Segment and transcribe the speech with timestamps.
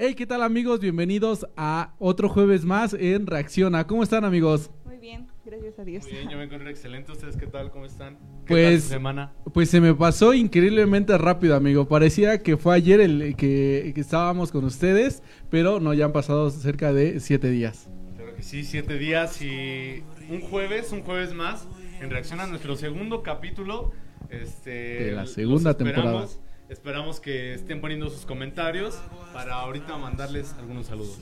[0.00, 0.78] Hey, ¿qué tal amigos?
[0.78, 3.84] Bienvenidos a otro jueves más en Reacciona.
[3.88, 4.70] ¿Cómo están amigos?
[4.84, 6.04] Muy bien, gracias a Dios.
[6.04, 7.10] Muy bien, yo me encuentro excelente.
[7.10, 7.72] ¿Ustedes qué tal?
[7.72, 8.16] ¿Cómo están?
[8.46, 9.32] ¿Qué Pues- tal semana?
[9.52, 11.88] Pues se me pasó increíblemente rápido, amigo.
[11.88, 15.20] Parecía que fue ayer el que, que estábamos con ustedes,
[15.50, 17.90] pero no, ya han pasado cerca de siete días.
[18.14, 21.66] Claro que sí, siete días y un jueves, un jueves más,
[22.00, 23.90] en reacción a nuestro segundo capítulo.
[24.30, 24.70] Este,
[25.06, 26.04] De la segunda esperamos.
[26.36, 26.47] temporada.
[26.68, 28.98] Esperamos que estén poniendo sus comentarios
[29.32, 31.18] para ahorita mandarles algunos saludos.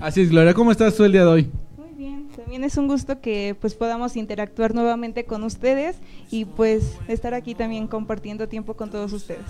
[0.00, 1.52] Así es, Gloria, ¿cómo estás tú el día de hoy?
[1.76, 5.96] Muy bien, también es un gusto que pues podamos interactuar nuevamente con ustedes
[6.30, 9.40] y pues estar aquí también compartiendo tiempo con todos ustedes.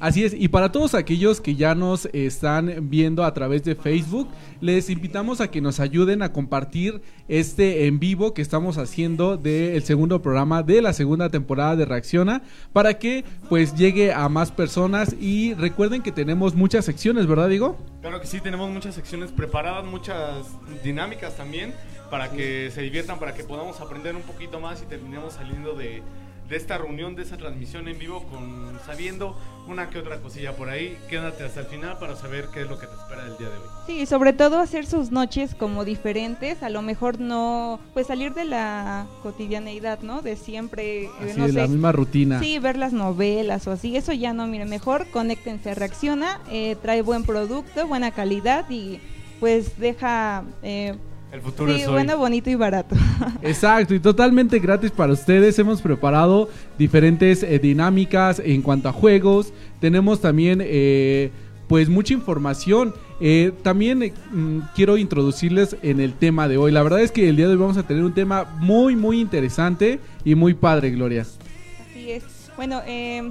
[0.00, 4.28] Así es, y para todos aquellos que ya nos están viendo a través de Facebook,
[4.60, 9.82] les invitamos a que nos ayuden a compartir este en vivo que estamos haciendo del
[9.84, 15.14] segundo programa de la segunda temporada de Reacciona para que pues llegue a más personas
[15.20, 17.76] y recuerden que tenemos muchas secciones, ¿verdad, digo?
[18.00, 20.46] Claro que sí, tenemos muchas secciones preparadas, muchas
[20.82, 21.74] dinámicas también
[22.10, 26.02] para que se diviertan, para que podamos aprender un poquito más y terminemos saliendo de,
[26.48, 29.36] de esta reunión, de esta transmisión en vivo, con sabiendo
[29.68, 30.98] una que otra cosilla por ahí.
[31.08, 33.56] Quédate hasta el final para saber qué es lo que te espera el día de
[33.56, 33.64] hoy.
[33.86, 38.34] Sí, y sobre todo hacer sus noches como diferentes, a lo mejor no, pues salir
[38.34, 40.22] de la cotidianeidad, ¿no?
[40.22, 42.40] De siempre, eh, Así no es, sé, la misma rutina.
[42.40, 47.02] Sí, ver las novelas o así, eso ya no, mire, mejor conéctense, reacciona, eh, trae
[47.02, 48.98] buen producto, buena calidad y
[49.38, 50.96] pues deja, eh,
[51.32, 51.92] El futuro sí, es hoy.
[51.92, 52.96] bueno, bonito y barato.
[53.42, 55.58] Exacto, y totalmente gratis para ustedes.
[55.58, 59.52] Hemos preparado diferentes eh, dinámicas en cuanto a juegos.
[59.80, 61.30] Tenemos también, eh,
[61.68, 62.94] pues, mucha información.
[63.20, 66.72] Eh, también mm, quiero introducirles en el tema de hoy.
[66.72, 69.20] La verdad es que el día de hoy vamos a tener un tema muy, muy
[69.20, 71.22] interesante y muy padre, Gloria.
[71.22, 72.24] Así es.
[72.56, 73.30] Bueno, eh,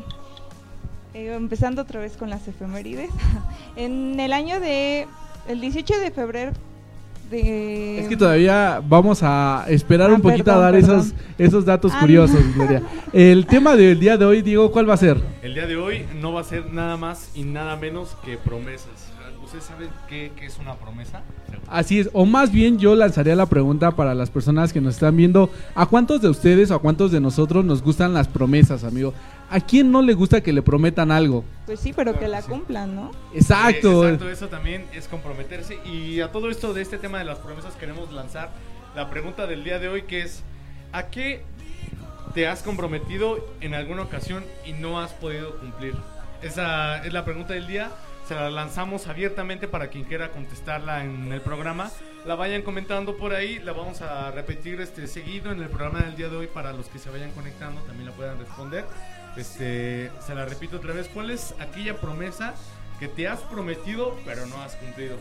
[1.14, 3.10] empezando otra vez con las efemérides.
[3.76, 5.06] en el año de,
[5.50, 6.54] el 18 de febrero
[7.30, 8.00] de...
[8.00, 11.00] Es que todavía vamos a esperar Ah, un poquito perdón, a dar perdón.
[11.00, 12.40] esos, esos datos Ah, curiosos.
[12.56, 12.82] Gloria.
[13.14, 15.18] El tema del día de hoy, Diego, ¿cuál va a ser?
[15.42, 19.12] El día de hoy no va a ser nada más y nada menos que promesas.
[19.50, 21.24] ¿Ustedes saben qué, qué es una promesa?
[21.68, 25.18] Así es, o más bien yo lanzaría la pregunta para las personas que nos están
[25.18, 29.12] viendo, ¿a cuántos de ustedes o a cuántos de nosotros nos gustan las promesas, amigo?
[29.50, 31.44] ¿A quién no le gusta que le prometan algo?
[31.66, 32.50] Pues sí, pero que Claro la que sí.
[32.52, 33.10] cumplan, ¿no?
[33.34, 34.04] Exacto.
[34.08, 35.80] Eh, exacto, eso también es comprometerse.
[35.84, 38.52] Y a todo esto de este tema de las promesas queremos lanzar
[38.96, 40.44] la pregunta del día de hoy que es
[40.92, 41.42] ¿a qué
[42.36, 45.96] te has comprometido en alguna ocasión y no has podido cumplir?
[46.44, 47.90] Esa es la pregunta del día.
[48.30, 51.90] Se la lanzamos abiertamente para quien quiera contestarla en el programa.
[52.28, 53.58] La vayan comentando por ahí.
[53.58, 56.90] La vamos a repetir este seguido en el programa del día de hoy para los
[56.90, 58.86] que se vayan conectando también la puedan responder.
[59.36, 61.08] Este, se la repito otra vez.
[61.08, 62.54] ¿Cuál es aquella promesa
[63.00, 65.18] que te has prometido pero no has cumplido?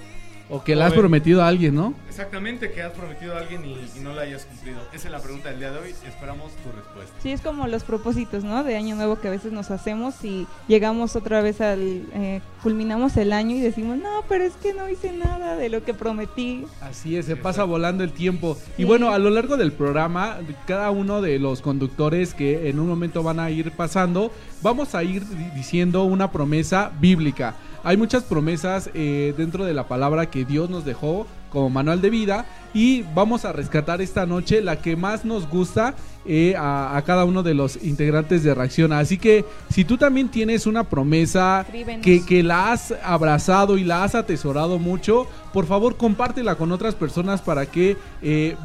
[0.51, 1.93] O que le has prometido a alguien, ¿no?
[2.09, 4.79] Exactamente, que has prometido a alguien y, y no la hayas cumplido.
[4.95, 5.91] Esa es la pregunta del día de hoy.
[6.07, 7.13] Esperamos tu respuesta.
[7.23, 8.65] Sí, es como los propósitos, ¿no?
[8.65, 11.81] De año nuevo que a veces nos hacemos y llegamos otra vez al...
[12.15, 15.85] eh, culminamos el año y decimos, no, pero es que no hice nada de lo
[15.85, 16.65] que prometí.
[16.81, 18.57] Así es, se Sí, pasa volando el tiempo.
[18.79, 22.89] Y bueno, a lo largo del programa, cada uno de los conductores que en un
[22.89, 24.33] momento van a ir pasando,
[24.63, 27.55] vamos a ir di- diciendo una promesa bíblica.
[27.85, 32.11] Hay muchas promesas eh, dentro de la palabra que Dios nos dejó como manual de
[32.11, 35.95] vida y vamos a rescatar esta noche la que más nos gusta
[36.27, 38.93] eh, a, a cada uno de los integrantes de Reacción.
[38.93, 41.65] Así que si tú también tienes una promesa
[42.03, 47.41] que la has abrazado y la has atesorado mucho, por favor compártela con otras personas
[47.41, 48.57] para que eh,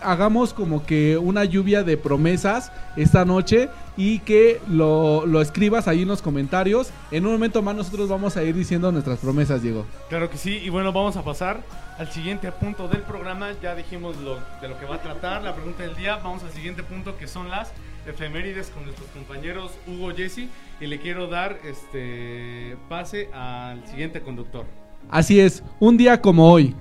[0.00, 6.02] hagamos como que una lluvia de promesas esta noche y que lo, lo escribas ahí
[6.02, 6.90] en los comentarios.
[7.10, 9.86] En un momento más nosotros vamos a ir diciendo nuestras promesas, Diego.
[10.08, 11.62] Claro que sí, y bueno, vamos a pasar
[11.98, 13.48] al siguiente punto del programa.
[13.62, 16.16] Ya dijimos lo, de lo que va a tratar la pregunta del día.
[16.16, 17.72] Vamos al siguiente punto que son las
[18.06, 20.48] efemérides con nuestros compañeros Hugo Jesse.
[20.80, 24.66] Y le quiero dar este pase al siguiente conductor.
[25.08, 26.74] Así es, un día como hoy.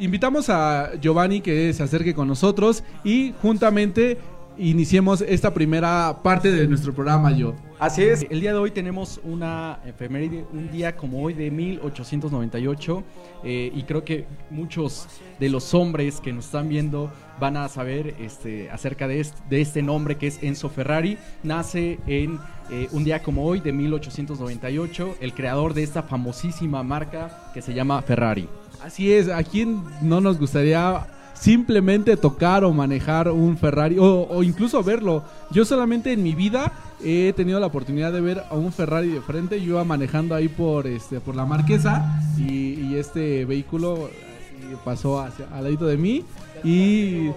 [0.00, 4.16] Invitamos a Giovanni que se acerque con nosotros y juntamente
[4.56, 7.54] iniciemos esta primera parte de nuestro programa, yo.
[7.78, 13.02] Así es, el día de hoy tenemos una efeméride, un día como hoy de 1898
[13.44, 15.06] eh, y creo que muchos
[15.38, 19.20] de los hombres que nos están viendo van a saber este, acerca de
[19.50, 21.18] este, nombre que es Enzo Ferrari.
[21.42, 22.38] Nace en
[22.70, 27.74] eh, un día como hoy de 1898, el creador de esta famosísima marca que se
[27.74, 28.48] llama Ferrari.
[28.82, 31.06] Así es, ¿a quién no nos gustaría
[31.40, 35.24] simplemente tocar o manejar un Ferrari o, o incluso verlo.
[35.50, 36.72] Yo solamente en mi vida
[37.02, 39.58] he tenido la oportunidad de ver a un Ferrari de frente.
[39.60, 45.18] Yo iba manejando ahí por este por la Marquesa y, y este vehículo eh, pasó
[45.18, 46.24] hacia, al ladito de mí
[46.62, 47.30] y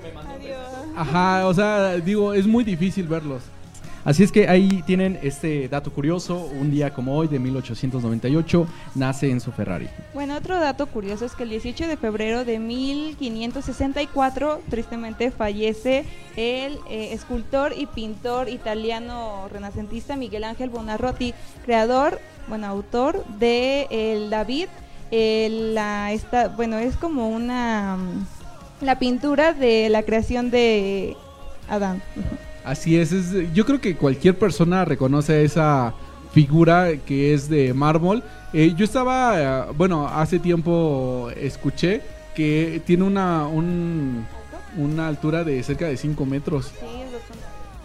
[0.98, 3.42] ajá, o sea, digo, es muy difícil verlos.
[4.06, 9.32] Así es que ahí tienen este dato curioso, un día como hoy de 1898 nace
[9.32, 9.88] en su Ferrari.
[10.14, 16.04] Bueno, otro dato curioso es que el 18 de febrero de 1564, tristemente, fallece
[16.36, 21.34] el eh, escultor y pintor italiano renacentista Miguel Ángel Buonarroti,
[21.64, 22.20] creador,
[22.50, 24.68] bueno, autor de el David.
[25.12, 28.26] el- la, esta, bueno, es como una mm,
[28.86, 31.16] la pintura de la creación de
[31.70, 32.02] Adán.
[32.64, 35.94] Así es, es- yo creo que cualquier persona reconoce esa
[36.34, 38.24] figura que es de mármol.
[38.54, 42.02] Eh, yo estaba, eh, bueno, hace tiempo escuché
[42.36, 44.26] que tiene una, un-
[44.78, 46.86] una altura de cerca de 5 metros Sí,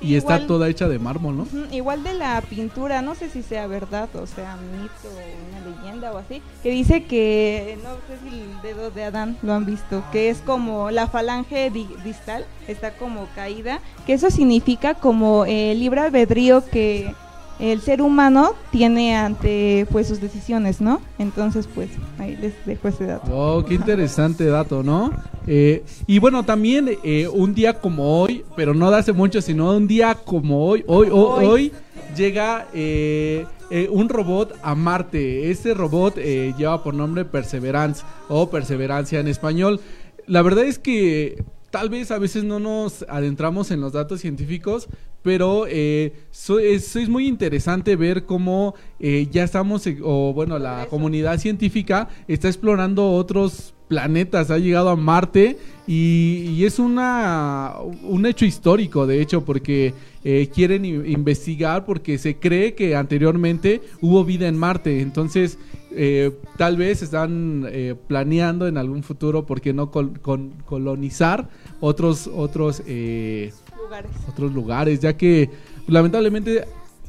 [0.00, 1.46] y está toda hecha de mármol, ¿no?
[1.72, 5.08] Igual de la pintura, no sé si sea verdad o sea mito,
[5.50, 9.52] una leyenda o así, que dice que, no sé si el dedo de Adán lo
[9.54, 14.94] han visto, que es como la falange di- distal, está como caída, que eso significa
[14.94, 17.14] como el libre albedrío que
[17.58, 21.00] el ser humano tiene ante pues sus decisiones, ¿no?
[21.18, 23.30] Entonces pues ahí les dejo ese dato.
[23.32, 25.12] Oh, qué interesante dato, ¿no?
[25.46, 29.72] Eh, y bueno, también eh, un día como hoy, pero no de hace mucho, sino
[29.76, 31.72] un día como hoy, hoy, hoy, Hoy.
[32.16, 35.50] llega eh, eh, un robot a Marte.
[35.50, 39.80] Este robot eh, lleva por nombre Perseverance o Perseverancia en español.
[40.26, 44.88] La verdad es que tal vez a veces no nos adentramos en los datos científicos,
[45.22, 50.58] pero eh, so- es, es muy interesante ver cómo eh, ya estamos, eh, o bueno,
[50.58, 55.56] la comunidad científica está explorando otros planetas, ha llegado a Marte
[55.86, 59.94] y, y es una, un hecho histórico, de hecho, porque
[60.24, 65.58] eh, quieren investigar porque se cree que anteriormente hubo vida en Marte, entonces
[65.90, 71.48] eh, tal vez están eh, planeando en algún futuro, ¿por qué no col- con- colonizar
[71.80, 73.52] otros, otros eh,
[73.88, 74.10] Lugares.
[74.28, 75.50] otros lugares, ya que
[75.86, 76.64] lamentablemente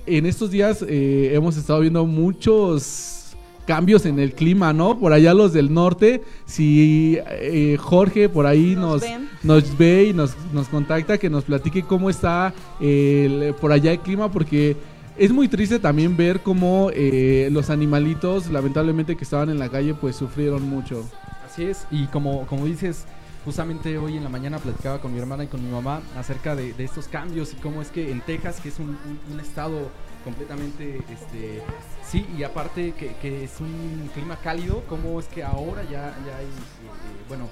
[0.05, 3.35] en estos días eh, hemos estado viendo muchos
[3.67, 4.97] cambios en el clima, ¿no?
[4.97, 9.03] Por allá los del norte, si eh, Jorge por ahí Nos
[9.43, 13.99] nos, ve y nos, nos contacta, que nos platique cómo está el- por allá el
[13.99, 14.75] clima, porque
[15.17, 19.93] es muy triste también ver cómo eh, los animalitos, lamentablemente que estaban en la calle,
[19.93, 21.03] pues sufrieron mucho.
[21.45, 23.03] Así es, y como, como dices,
[23.45, 26.73] justamente hoy en la mañana platicaba con mi hermana y con mi mamá acerca de,
[26.77, 28.97] estos cambios y cómo es que en Texas, que es un,
[29.39, 29.89] estado
[30.23, 31.61] completamente, este,
[32.05, 37.25] sí, y aparte que, es un clima cálido, cómo es que ahora ya, hay, eh,
[37.27, 37.47] bueno,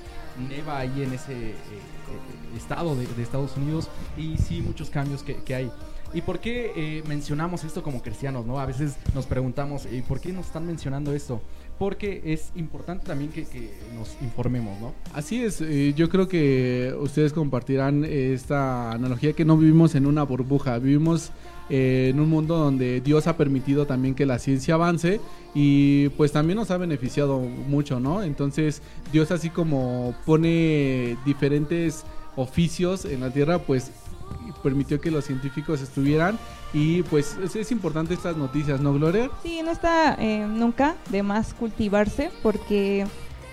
[0.50, 5.38] neva ahí en ese eh, eh, estado de, Estados Unidos y sí muchos cambios que,
[5.38, 5.72] que hay.
[6.14, 8.46] ¿Y por qué eh, mencionamos esto como cristianos?
[8.46, 8.60] ¿no?
[8.60, 11.42] A veces nos preguntamos, ¿y por qué nos están mencionando esto?
[11.80, 13.46] Porque es importante también que,
[13.96, 14.94] nos informemos, ¿no?
[15.14, 20.24] Así es, eh, yo creo que ustedes compartirán esta analogía que no vivimos en una
[20.24, 21.32] burbuja, vivimos
[21.70, 25.20] eh, en un mundo donde Dios ha permitido también que la ciencia avance
[25.54, 28.24] y pues también nos ha beneficiado mucho, ¿no?
[28.24, 28.82] Entonces
[29.12, 32.06] Dios así como pone diferentes
[32.38, 33.92] oficios en la tierra, pues
[34.64, 36.38] permitió que los científicos estuvieran
[36.74, 39.30] y pues es, es importante estas noticias, ¿no, Gloria?
[39.44, 43.06] Sí, no está eh, nunca de más cultivarse porque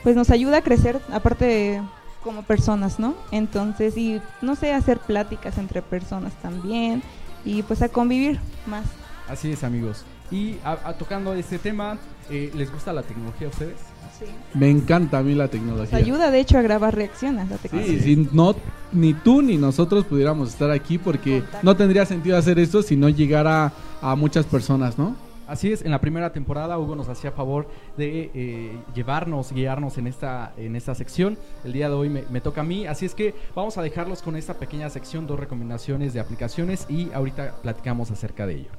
[0.03, 1.83] pues nos ayuda a crecer aparte de
[2.23, 3.15] como personas, ¿no?
[3.33, 7.03] Entonces, y no sé, hacer pláticas entre personas también
[7.45, 8.87] y pues a convivir más.
[9.29, 10.05] Así es, amigos.
[10.31, 11.99] Y a- a- tocando este tema,
[12.31, 13.77] eh, ¿les gusta la tecnología a ustedes?
[14.19, 14.27] Sí.
[14.55, 15.99] Me encanta a mí la Nos tecnología.
[15.99, 18.55] ayuda de hecho a grabar reacciones la Sí, si no,
[18.93, 21.65] ni tú ni nosotros pudiéramos estar aquí porque Contacto.
[21.67, 25.17] no tendría sentido hacer esto si no llegara a muchas personas, ¿no?
[25.47, 30.07] Así es, en la primera temporada Hugo nos hacía favor de eh, llevarnos, guiarnos en
[30.07, 31.37] esta, en esta sección.
[31.65, 34.23] El día de hoy me, me toca a mí, así es que vamos a dejarlos
[34.23, 38.71] con esta pequeña sección, dos recomendaciones de aplicaciones y ahorita platicamos acerca de ello.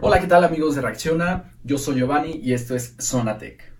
[0.00, 1.52] Hola, ¿qué tal amigos de Reacciona?
[1.64, 3.72] Yo soy Giovanni y esto es Zonatec.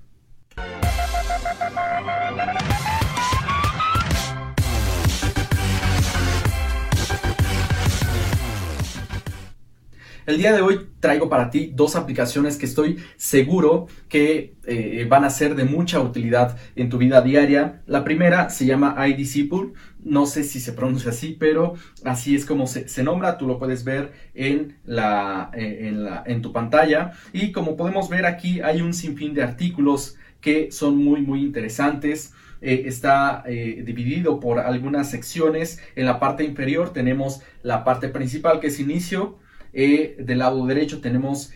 [10.28, 15.24] El día de hoy traigo para ti dos aplicaciones que estoy seguro que eh, van
[15.24, 17.80] a ser de mucha utilidad en tu vida diaria.
[17.86, 19.72] La primera se llama iDisciple,
[20.04, 23.58] no sé si se pronuncia así, pero así es como se, se nombra, tú lo
[23.58, 27.12] puedes ver en, la, eh, en, la, en tu pantalla.
[27.32, 32.34] Y como podemos ver aquí hay un sinfín de artículos que son muy muy interesantes.
[32.60, 35.80] eh, está dividido por algunas secciones.
[35.96, 39.38] En la parte inferior tenemos la parte principal que es inicio.
[39.72, 41.52] Del lado derecho tenemos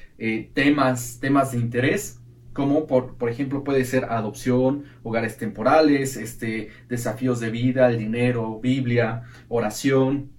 [0.54, 2.18] temas, temas de interés
[2.52, 8.60] como por, por, ejemplo puede ser adopción, hogares temporales, este, desafíos de vida, el dinero,
[8.60, 10.30] Biblia, oración,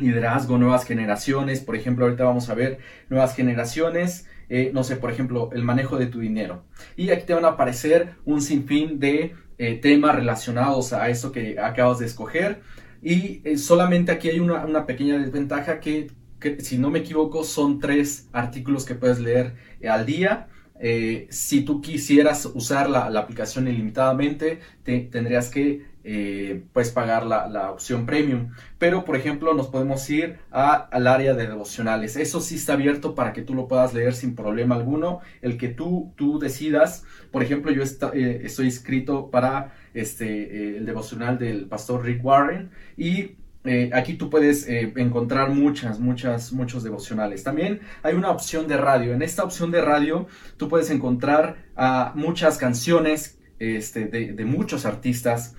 [0.00, 1.60] liderazgo, nuevas generaciones.
[1.60, 4.26] Por ejemplo, ahorita vamos a ver nuevas generaciones.
[4.48, 6.64] Eh, no sé, por ejemplo, el manejo de tu dinero.
[6.96, 11.58] Y aquí te van a aparecer un sinfín de eh, temas relacionados a eso que
[11.58, 12.62] acabas de escoger.
[13.02, 16.10] Y eh, solamente aquí hay una, una pequeña desventaja que,
[16.58, 19.54] si no me equivoco, son tres artículos que puedes leer
[19.88, 20.48] al día.
[20.82, 28.06] Eh, si tú quisieras usar la, aplicación ilimitadamente, tendrías que eh, pues pagar la, opción
[28.06, 28.52] premium.
[28.78, 32.16] Pero, por ejemplo, nos podemos ir al área de devocionales.
[32.16, 35.20] Eso sí está abierto para que tú lo puedas leer sin problema alguno.
[35.42, 37.04] El que tú, tú decidas.
[37.30, 43.36] Por ejemplo, yo eh, estoy inscrito para este, el devocional del pastor Rick Warren y
[43.64, 47.44] eh, aquí tú puedes eh, encontrar muchas, muchas, muchos devocionales.
[47.44, 49.12] También hay una opción de radio.
[49.12, 50.26] En esta opción de radio
[50.56, 51.68] tú puedes encontrar
[52.14, 55.54] muchas canciones este, de, muchos artistas.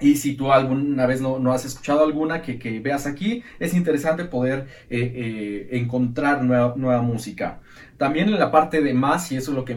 [0.00, 4.66] Y si tú alguna vez no, has escuchado alguna que, veas aquí, es interesante poder
[4.90, 7.60] eh, encontrar nueva, nueva, música.
[7.96, 9.74] También en la parte de más, y eso es lo que,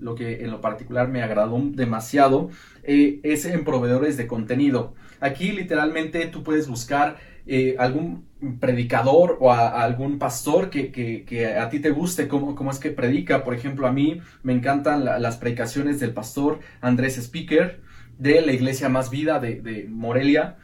[0.00, 2.50] lo que en lo particular me agradó demasiado,
[2.84, 4.94] es en proveedores de contenido.
[5.26, 7.16] Aquí literalmente tú puedes buscar
[7.48, 8.26] eh, algún
[8.60, 13.42] predicador o algún pastor que, a ti te guste cómo, cómo, es que predica.
[13.44, 17.80] Por ejemplo, a mí me encantan las predicaciones del pastor Andrés Speaker
[18.18, 20.56] de la iglesia Más Vida de, Morelia.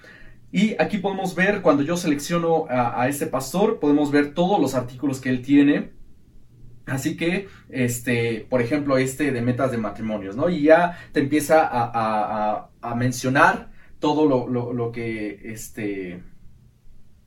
[0.52, 5.20] Y aquí podemos ver, cuando yo selecciono a, ese pastor, podemos ver todos los artículos
[5.20, 5.90] que él tiene.
[6.86, 10.48] Así que, este, por ejemplo, este de metas de matrimonios, ¿no?
[10.50, 13.71] Y ya te empieza a, a mencionar
[14.02, 16.20] todo lo, que este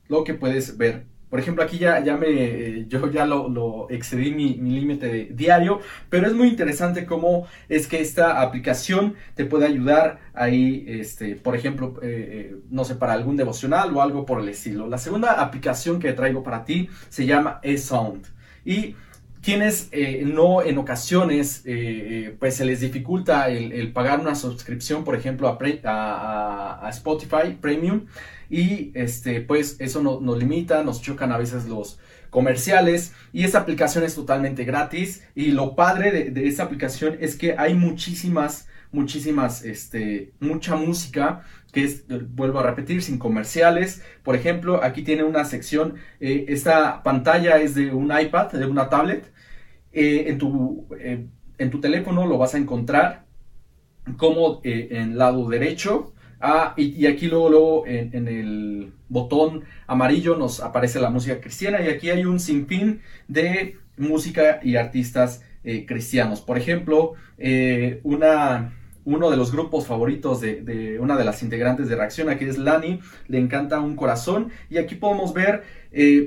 [0.08, 1.06] lo que puedes ver.
[1.30, 5.80] Por ejemplo, aquí ya, ya me, yo ya lo, excedí mi, límite diario,
[6.10, 11.56] pero es muy interesante cómo es que esta aplicación te puede ayudar ahí, este, por
[11.56, 14.86] ejemplo, eh, eh, no sé, para algún devocional o algo por el estilo.
[14.86, 18.26] La segunda aplicación que traigo para ti se llama eSound
[18.64, 18.94] y
[19.46, 25.04] quienes eh, no en ocasiones eh, eh, pues se les dificulta el, pagar una suscripción
[25.04, 25.46] por ejemplo
[25.84, 28.06] a, Spotify Premium
[28.50, 34.02] y este pues eso nos limita nos chocan a veces los comerciales y esa aplicación
[34.02, 39.64] es totalmente gratis y lo padre de, de esa aplicación es que hay muchísimas muchísimas
[39.64, 44.02] este mucha música que es, vuelvo a repetir, sin comerciales.
[44.22, 49.30] Por ejemplo, aquí tiene una sección, esta pantalla es de un iPad, de una tablet,
[49.98, 51.26] eh, en, tu, eh,
[51.56, 53.24] en tu teléfono lo vas a encontrar
[54.18, 56.12] como eh, en lado derecho.
[56.38, 62.10] Ah, y, aquí luego, en, el botón amarillo nos aparece la música cristiana y aquí
[62.10, 65.42] hay un sinfín de música y artistas
[65.86, 66.42] cristianos.
[66.42, 67.14] Por ejemplo,
[68.02, 68.74] una,
[69.06, 73.00] uno de los grupos favoritos de, una de las integrantes de Reacción, aquí es Lani,
[73.28, 75.64] le encanta un corazón y aquí podemos ver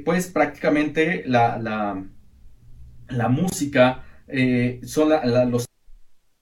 [0.04, 2.04] pues prácticamente la
[3.10, 5.10] la música, eh, son
[5.52, 5.66] los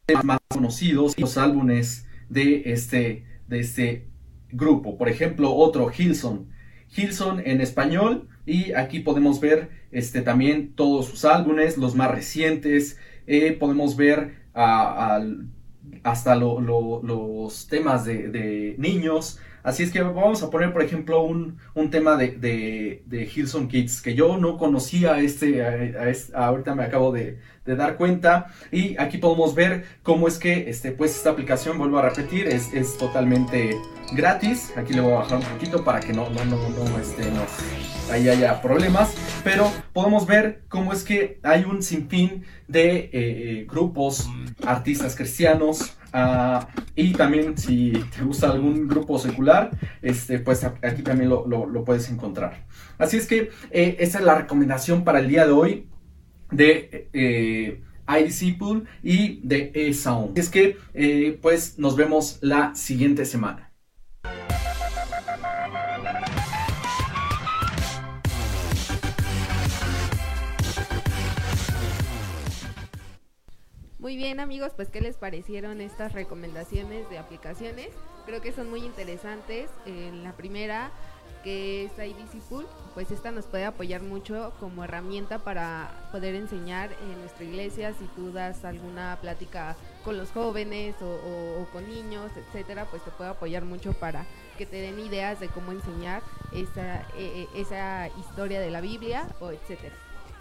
[0.05, 4.07] temas más conocidos, los álbumes de este, de este
[4.51, 4.97] grupo.
[4.97, 6.49] Por ejemplo, otro, Hilson.
[6.95, 12.97] Hilson en español y aquí podemos ver este, también todos sus álbumes, los más recientes.
[13.27, 14.47] Eh, podemos ver
[16.03, 21.57] hasta los temas de niños, Así es que vamos a poner, por ejemplo, un,
[21.91, 25.61] tema de, de, de, Hillsong Kids que yo no conocía este,
[26.33, 28.47] ahorita me acabo de, dar cuenta.
[28.71, 32.73] Y aquí podemos ver cómo es que este, pues, esta aplicación, vuelvo a repetir, es,
[32.73, 33.75] es totalmente
[34.13, 34.71] gratis.
[34.77, 37.23] Aquí le voy a bajar un poquito para que no, no, no, no, este,
[38.09, 39.15] ahí haya problemas.
[39.43, 44.29] Pero podemos ver cómo es que hay un sinfín de eh, eh, grupos,
[44.65, 49.69] artistas cristianos, Ah, y también si te gusta algún grupo secular,
[50.01, 52.65] este, pues aquí también lo, puedes encontrar.
[52.97, 55.87] Así es que eh, esa es la recomendación para el día de hoy
[56.49, 57.83] de eh,
[58.57, 60.39] Pool y de E-Sound.
[60.39, 63.71] Es que eh, pues nos vemos la siguiente semana.
[74.07, 77.89] Muy bien amigos, pues ¿qué les parecieron estas recomendaciones de aplicaciones?
[78.25, 79.69] Creo que son muy interesantes.
[79.85, 80.91] En la primera
[81.43, 87.19] que es iDisciple, pues esta nos puede apoyar mucho como herramienta para poder enseñar en
[87.19, 93.03] nuestra iglesia si tú das alguna plática con los jóvenes o, con niños, etcétera, pues
[93.03, 94.25] te puede apoyar mucho para
[94.57, 96.21] que te den ideas de cómo enseñar
[96.53, 99.93] esa, e, e, esa historia de la Biblia o etcétera.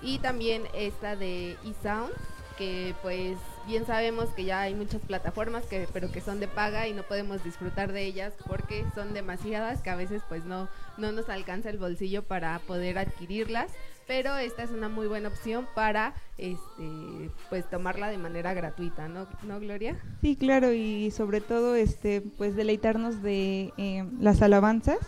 [0.03, 2.13] Y también esta de eSound,
[2.57, 3.37] que pues
[3.67, 7.03] bien sabemos que ya hay muchas plataformas que pero que son de paga y no
[7.03, 11.71] podemos disfrutar de ellas porque son demasiadas que a veces pues no no nos alcanza
[11.71, 13.73] el bolsillo para poder adquirirlas.
[14.07, 19.27] Pero esta es una muy buena opción para este pues tomarla de manera gratuita no
[19.43, 24.99] no Gloria sí claro y sobre todo este pues deleitarnos de eh, las alabanzas.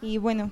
[0.00, 0.50] Y bueno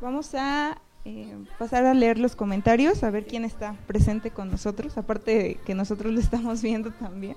[0.00, 0.78] vamos a
[1.08, 5.54] eh, pasar a leer los comentarios, a ver quién está presente con nosotros, aparte de
[5.64, 7.36] que nosotros lo estamos viendo también.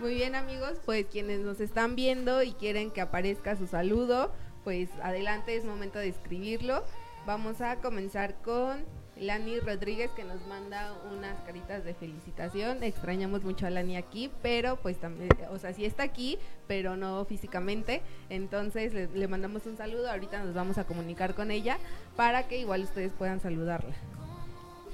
[0.00, 4.32] Muy bien amigos, pues quienes nos están viendo y quieren que aparezca su saludo,
[4.64, 6.82] pues adelante es momento de escribirlo.
[7.26, 8.84] Vamos a comenzar con
[9.18, 12.82] Lani Rodríguez que nos manda unas caritas de felicitación.
[12.82, 17.24] Extrañamos mucho a Lani aquí, pero pues también, o sea, sí está aquí, pero no
[17.24, 18.02] físicamente.
[18.28, 20.10] Entonces le, mandamos un saludo.
[20.10, 21.78] Ahorita nos vamos a comunicar con ella
[22.16, 23.94] para que igual ustedes puedan saludarla.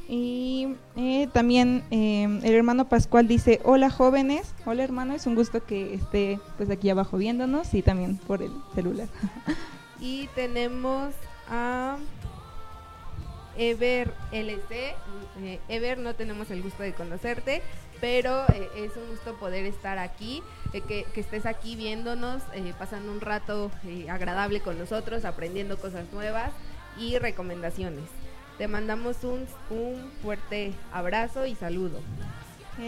[0.08, 5.64] Y eh, también eh, el hermano Pascual dice, hola jóvenes, hola hermano, es un gusto
[5.64, 9.08] que esté pues aquí abajo viéndonos y también por el celular.
[10.00, 11.14] y tenemos
[11.48, 11.96] a...
[13.60, 14.94] Ever LC.
[15.42, 17.62] Eh, Ever, no tenemos el gusto de conocerte,
[18.00, 22.42] pero eh, es un gusto poder estar aquí, eh, que, estés aquí viéndonos,
[22.78, 23.70] pasando un rato
[24.08, 26.52] agradable con nosotros, aprendiendo cosas nuevas
[26.98, 28.04] y recomendaciones.
[28.56, 32.00] Te mandamos un, un fuerte abrazo y saludo.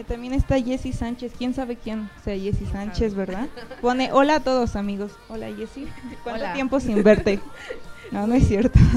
[0.09, 1.33] también está Jessy Sánchez.
[1.37, 3.49] ¿Quién sabe quién sea Jessy Sánchez, verdad?
[3.83, 5.13] Pone hola a todos, amigos.
[5.29, 5.87] Hola, Jessy.
[6.25, 7.41] ¿Cuánto tiempo sin verte?
[8.13, 8.79] No, no es cierto.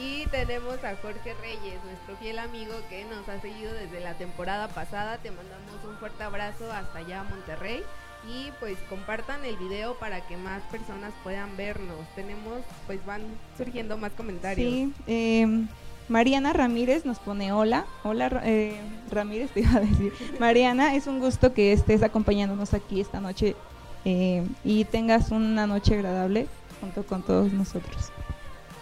[0.00, 4.68] Y tenemos a Jorge Reyes, nuestro fiel amigo que nos ha seguido desde la temporada
[4.68, 5.18] pasada.
[5.18, 7.82] Te mandamos un fuerte abrazo hasta allá a Monterrey.
[8.28, 11.98] Y pues compartan el video para que más personas puedan vernos.
[12.14, 13.22] Tenemos, pues van
[13.56, 14.70] surgiendo más comentarios.
[14.70, 15.68] Sí, em,
[16.08, 17.84] Mariana Ramírez nos pone hola.
[18.02, 20.12] Hola eh, Ramírez, te iba a decir.
[20.40, 23.56] Mariana, es un gusto que estés acompañándonos aquí esta noche
[24.04, 26.46] eh, y tengas una noche agradable
[26.80, 28.10] junto con todos nosotros.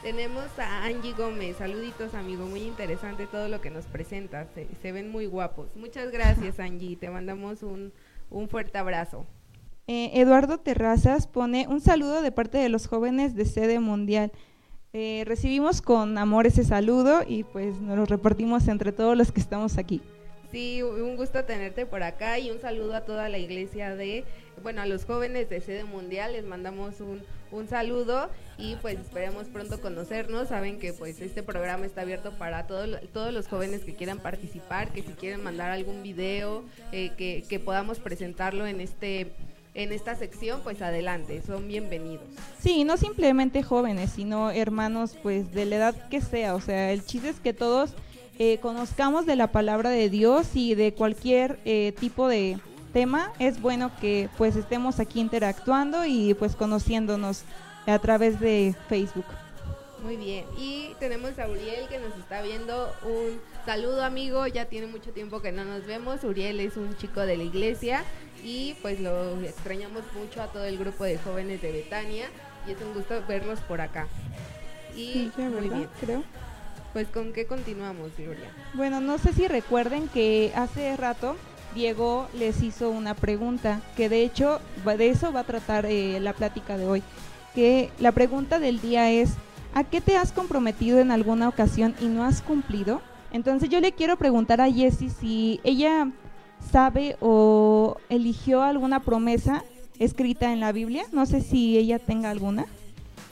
[0.06, 1.56] Tenemos a Angie Gómez.
[1.56, 2.46] Saluditos, amigo.
[2.46, 4.46] Muy interesante todo lo que nos presenta.
[4.80, 5.74] Se, ven muy guapos.
[5.74, 6.94] Muchas gracias, Angie.
[6.94, 7.92] Te mandamos un,
[8.48, 9.26] fuerte abrazo.
[9.88, 14.30] Eh, Eduardo Terrazas pone un saludo de parte de los jóvenes de sede mundial.
[14.92, 19.40] Eh, recibimos con amor ese saludo y pues nos lo repartimos entre todos los que
[19.40, 20.00] estamos aquí.
[20.52, 24.24] Sí, un gusto tenerte por acá y un saludo a toda la iglesia de,
[24.62, 26.32] bueno, a los jóvenes de sede mundial.
[26.32, 30.48] Les mandamos un, un saludo y pues esperemos pronto conocernos.
[30.48, 35.02] Saben que pues este programa está abierto para todos los jóvenes que quieran participar, que
[35.02, 39.32] si quieren mandar algún video, eh, que, que podamos presentarlo en este
[39.74, 42.24] en esta sección, pues adelante, son bienvenidos.
[42.58, 46.54] Sí, no simplemente jóvenes, sino hermanos, pues de la edad que sea.
[46.54, 47.90] O sea, el chiste es que todos
[48.38, 52.58] eh, conozcamos de la palabra de Dios y de cualquier eh, tipo de,
[52.96, 57.42] tema, es bueno que pues estemos aquí interactuando y pues conociéndonos
[57.86, 59.26] a través de Facebook.
[60.02, 62.90] Muy bien, y tenemos a Uriel que nos está viendo.
[63.02, 66.24] Un saludo amigo, ya tiene mucho tiempo que no nos vemos.
[66.24, 68.02] Uriel es un chico de la iglesia
[68.42, 72.28] y pues lo extrañamos mucho a todo el grupo de jóvenes de Betania
[72.66, 74.06] y es un gusto verlos por acá.
[74.96, 76.24] Y muy bien, creo.
[76.94, 78.50] Pues con qué continuamos, Gloria.
[78.72, 81.36] Bueno, no sé si recuerden que hace rato
[81.76, 86.32] Diego les hizo una pregunta, que de hecho de eso va a tratar eh, la
[86.32, 87.02] plática de hoy.
[87.54, 89.34] Que la pregunta del día es,
[89.74, 93.02] ¿a qué te has comprometido en alguna ocasión y no has cumplido?
[93.30, 96.10] Entonces yo le quiero preguntar a Jessie si ella
[96.72, 99.62] sabe o eligió alguna promesa
[99.98, 101.04] escrita en la Biblia.
[101.12, 102.64] No sé si ella tenga alguna.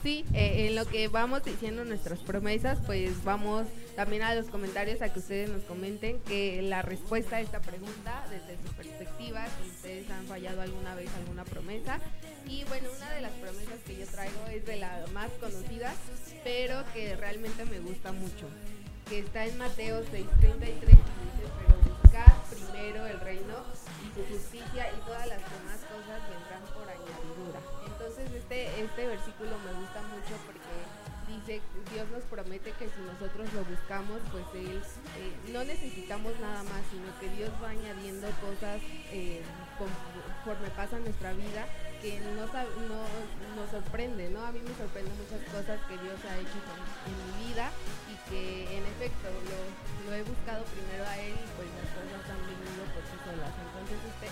[0.05, 3.65] Sí, eh, en lo que vamos diciendo nuestras promesas, pues vamos
[3.95, 8.23] también a los comentarios a que ustedes nos comenten que la respuesta a esta pregunta
[8.29, 11.99] desde su perspectiva, si ustedes han fallado alguna vez alguna promesa.
[12.45, 15.95] Y bueno, una de las promesas que yo traigo es de las más conocidas,
[16.43, 18.45] pero que realmente me gusta mucho,
[19.09, 21.01] que está en Mateo 6:33 y dice,
[21.57, 23.55] pero buscad primero el reino
[24.03, 25.79] y su justicia y todas las demás
[28.55, 30.75] este, este versículo me gusta mucho porque
[31.27, 31.59] dice,
[31.91, 34.79] Dios nos promete que si nosotros lo buscamos, pues Él,
[35.19, 38.79] eh, no necesitamos nada más, sino que Dios va añadiendo cosas
[39.11, 39.41] eh,
[39.77, 41.67] conforme pasa nuestra vida
[42.01, 43.01] que no, no,
[43.57, 44.45] nos sorprende, ¿no?
[44.45, 46.59] A mí me sorprende muchas cosas que Dios ha hecho
[47.09, 47.71] en, mi vida
[48.07, 52.41] y que en efecto lo, he buscado primero a Él y pues las cosas han
[52.45, 53.53] venido por sí solas.
[53.57, 54.27] Entonces este,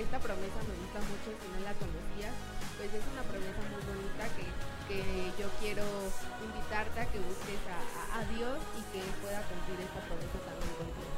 [0.00, 2.34] esta promesa me gusta mucho, si no la conocías,
[2.76, 4.46] pues es una promesa muy bonita que,
[4.88, 4.98] que
[5.36, 5.84] yo quiero
[6.40, 7.78] invitarte a que busques a,
[8.16, 11.12] a, Dios y que pueda cumplir esta promesa también contigo.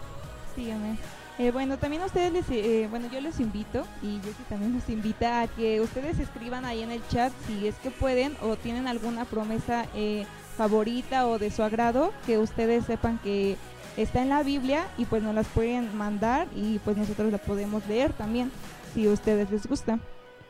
[0.54, 0.98] Sígueme.
[1.38, 5.42] Eh, bueno, también ustedes les, eh, bueno, yo les invito y Jessy también los invita
[5.42, 9.24] a que ustedes escriban ahí en el chat si es que pueden o tienen alguna
[9.24, 10.26] promesa eh,
[10.58, 13.56] favorita o de su agrado que ustedes sepan que
[13.96, 17.86] está en la Biblia y pues nos las pueden mandar y pues nosotros la podemos
[17.86, 18.50] leer también
[18.94, 19.98] si a ustedes les gusta.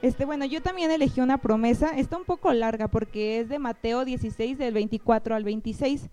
[0.01, 4.05] Este, bueno, yo también elegí una promesa, está un poco larga porque es de Mateo
[4.05, 6.09] 16 del 24 al 26.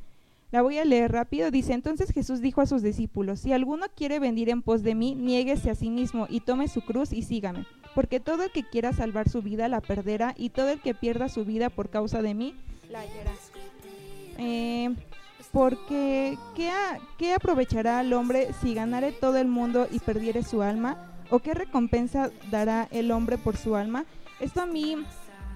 [0.52, 1.52] La voy a leer rápido.
[1.52, 5.16] Dice, entonces Jesús dijo a sus discípulos, si alguno quiere venir en pos de mí,
[5.16, 7.66] niéguese a sí mismo y tome su cruz y sígame.
[7.96, 11.30] Porque todo el que quiera salvar su vida la perderá y todo el que pierda
[11.30, 12.56] su vida por causa de mí
[12.90, 13.32] la hallará.
[14.38, 14.96] Eh,
[15.52, 16.72] porque ¿qué,
[17.18, 20.98] ¿qué aprovechará al hombre si ganare todo el mundo y perdiere su alma?
[21.30, 24.06] ¿O qué recompensa dará el hombre por su alma?
[24.40, 24.98] Esto a mí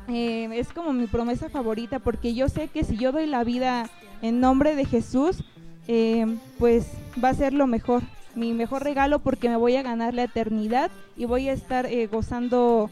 [0.08, 3.90] eh, es como mi promesa favorita porque yo sé que si yo doy la vida
[4.22, 5.44] en nombre de Jesús,
[5.88, 6.26] eh,
[6.60, 6.88] pues
[7.22, 8.04] va a ser lo mejor,
[8.36, 12.08] mi mejor regalo porque me voy a ganar la eternidad y voy a estar eh,
[12.08, 12.90] gozando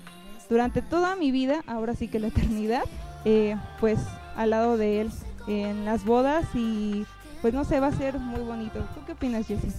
[0.50, 2.84] durante toda mi vida, ahora sí que la eternidad,
[3.24, 4.00] eh, pues
[4.36, 5.12] al lado de Él
[5.60, 7.06] en las bodas y
[7.42, 8.80] pues no sé, va a ser muy bonito.
[8.96, 9.72] ¿Tú qué opinas, Jessie?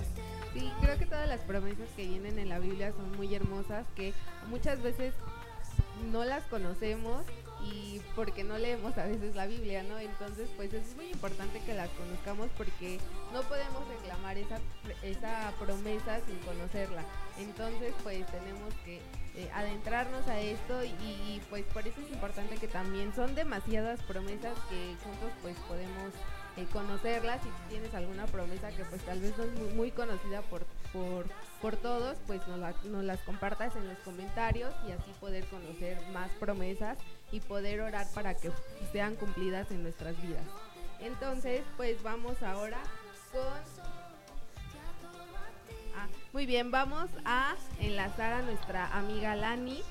[0.53, 4.13] Sí, creo que todas las promesas que vienen en la Biblia son muy hermosas, que
[4.51, 5.15] muchas veces
[6.11, 7.25] no las conocemos
[7.62, 9.98] y porque no leemos a veces la Biblia, ¿no?
[9.98, 12.98] Entonces, pues es muy importante que las conozcamos porque
[13.33, 14.59] no podemos reclamar esa,
[15.03, 17.05] esa promesa sin conocerla.
[17.38, 19.01] Entonces, pues tenemos que
[19.37, 24.59] eh, adentrarnos a esto y, pues por eso es importante que también son demasiadas promesas
[24.68, 26.12] que juntos pues podemos
[26.57, 27.40] eh, conocerlas.
[27.42, 31.27] Si tienes alguna promesa que pues tal vez no es muy, conocida por, por,
[31.62, 36.31] por todos, pues nos, nos las compartas en los comentarios y así poder conocer más
[36.33, 36.98] promesas
[37.33, 38.53] y poder orar para que
[38.92, 40.45] sean cumplidas en nuestras vidas.
[41.01, 42.79] Entonces, pues vamos ahora
[43.33, 43.42] con...
[45.97, 49.83] Ah, muy bien, vamos a enlazar a nuestra amiga Lani,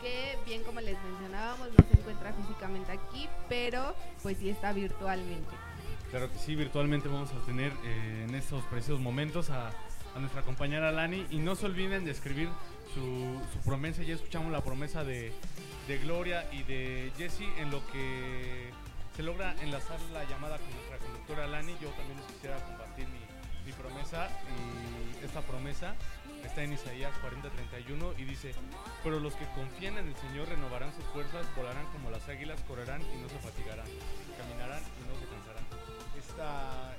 [0.00, 5.50] que bien como les mencionábamos, no se encuentra físicamente aquí, pero pues sí está virtualmente.
[6.10, 9.72] Claro que sí, virtualmente vamos a tener eh, en estos preciosos momentos a,
[10.18, 12.48] nuestra compañera Lani y no se olviden de escribir
[12.94, 15.30] su promesa, ya escuchamos la promesa de,
[15.86, 18.70] de Gloria y de Jesse en lo que
[19.14, 21.76] se logra enlazar la llamada con nuestra conductora Lani.
[21.80, 23.24] Yo también les quisiera compartir mi,
[23.72, 25.96] promesa y esta promesa
[26.44, 28.54] está en Isaías 40:31 y dice,
[29.02, 33.02] pero los que confían en el Señor renovarán sus fuerzas, volarán como las águilas, correrán
[33.02, 33.86] y no se fatigarán,
[34.38, 35.66] caminarán y no se cansarán.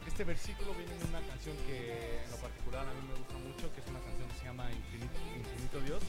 [0.05, 3.73] este versículo viene de una canción que en lo particular a mí me gusta mucho,
[3.73, 6.03] que es una canción que se llama Infinito, Infinito Dios,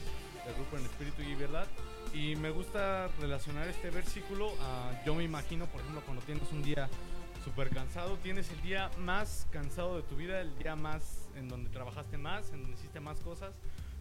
[0.44, 1.68] del grupo En Espíritu y Verdad.
[2.12, 6.62] Y me gusta relacionar este versículo a, yo me imagino, por ejemplo, cuando tienes un
[6.62, 6.88] día
[7.44, 11.70] súper cansado, tienes el día más cansado de tu vida, el día más en donde
[11.70, 13.54] trabajaste más, en donde hiciste más cosas.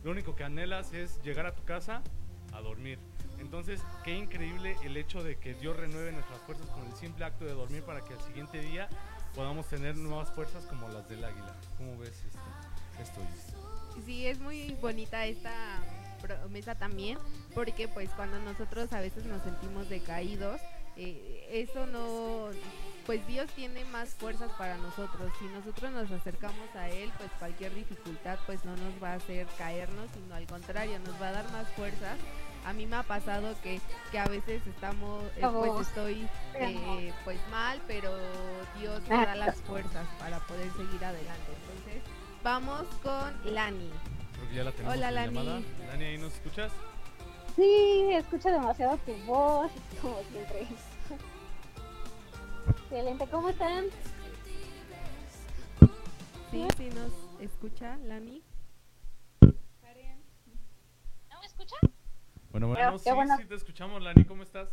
[0.03, 2.01] Lo único que anhelas es llegar a tu casa
[2.53, 2.99] a dormir.
[3.39, 7.45] Entonces, qué increíble el hecho de que Dios renueve nuestras fuerzas con el simple acto
[7.45, 8.89] de dormir para que al siguiente día
[9.35, 11.55] podamos tener nuevas fuerzas como las del águila.
[11.77, 12.39] ¿Cómo ves esto?
[12.99, 13.21] esto
[14.05, 15.79] sí, es muy bonita esta
[16.17, 17.17] promesa también,
[17.53, 20.59] porque pues cuando nosotros a veces nos sentimos decaídos,
[20.97, 22.49] eh, eso no,
[23.05, 25.31] pues Dios tiene más fuerzas para nosotros.
[25.39, 29.47] Si nosotros nos acercamos a Él, pues cualquier dificultad pues no nos va a hacer
[29.57, 32.17] caernos, sino al contrario, nos va a dar más fuerzas.
[32.65, 33.79] A mí me ha pasado que,
[34.11, 38.11] que a veces estamos, eh, pues estoy eh, pues mal, pero
[38.77, 41.53] Dios me da las fuerzas para poder seguir adelante.
[41.61, 42.03] Entonces,
[42.43, 43.91] vamos con Lani.
[44.85, 45.35] Hola, Lani.
[45.87, 46.71] Lani, ¿ahí nos escuchas?
[47.55, 49.71] Sí, escucho demasiado tu voz,
[50.01, 50.67] como siempre.
[52.69, 53.85] Excelente, ¿cómo están?
[56.51, 58.41] Sí, sí nos escucha, Lani.
[59.41, 61.75] ¿No me escucha?
[62.51, 64.69] Bueno, bueno, sí, sí te escuchamos, Lani, ¿cómo estás?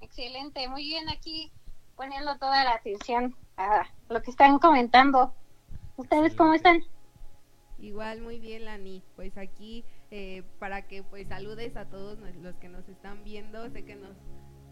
[0.00, 1.52] Excelente, muy bien aquí
[1.96, 5.34] poniendo toda la atención a lo que están comentando.
[5.96, 6.84] ¿Ustedes cómo están?
[7.80, 9.02] Igual, muy bien, Lani.
[9.16, 13.68] Pues aquí eh, para que pues saludes a todos los que nos están viendo.
[13.70, 14.16] Sé que nos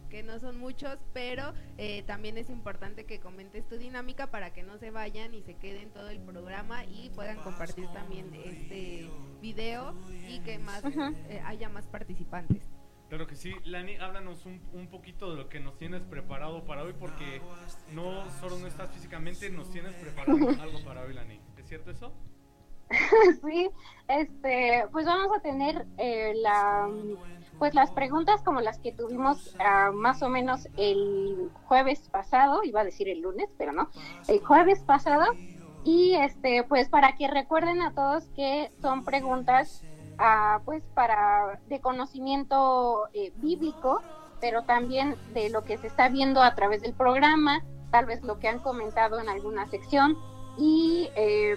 [0.09, 4.63] que no son muchos, pero eh, también es importante que comentes tu dinámica para que
[4.63, 9.09] no se vayan y se queden todo el programa y puedan compartir también este
[9.41, 9.95] video
[10.29, 10.83] y que más
[11.29, 12.63] eh, haya más participantes.
[13.09, 13.55] Claro que sí.
[13.65, 17.41] Lani, háblanos un, un poquito de lo que nos tienes preparado para hoy, porque
[17.93, 21.41] no solo no estás físicamente, nos tienes preparado algo para hoy, Lani.
[21.57, 22.13] ¿Es cierto eso?
[23.45, 23.71] sí,
[24.09, 26.89] este, pues vamos a tener eh, la,
[27.59, 32.81] pues las preguntas como las que tuvimos ah, más o menos el jueves pasado, iba
[32.81, 33.91] a decir el lunes, pero no,
[34.29, 35.27] el jueves pasado,
[35.85, 39.85] y este, pues para que recuerden a todos que son preguntas,
[40.19, 44.03] ah, pues para de conocimiento eh, bíblico,
[44.41, 48.39] pero también de lo que se está viendo a través del programa, tal vez lo
[48.39, 50.17] que han comentado en alguna sección.
[50.59, 51.57] Y eh,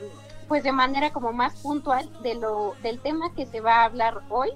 [0.52, 4.20] pues de manera como más puntual de lo del tema que se va a hablar
[4.28, 4.50] hoy.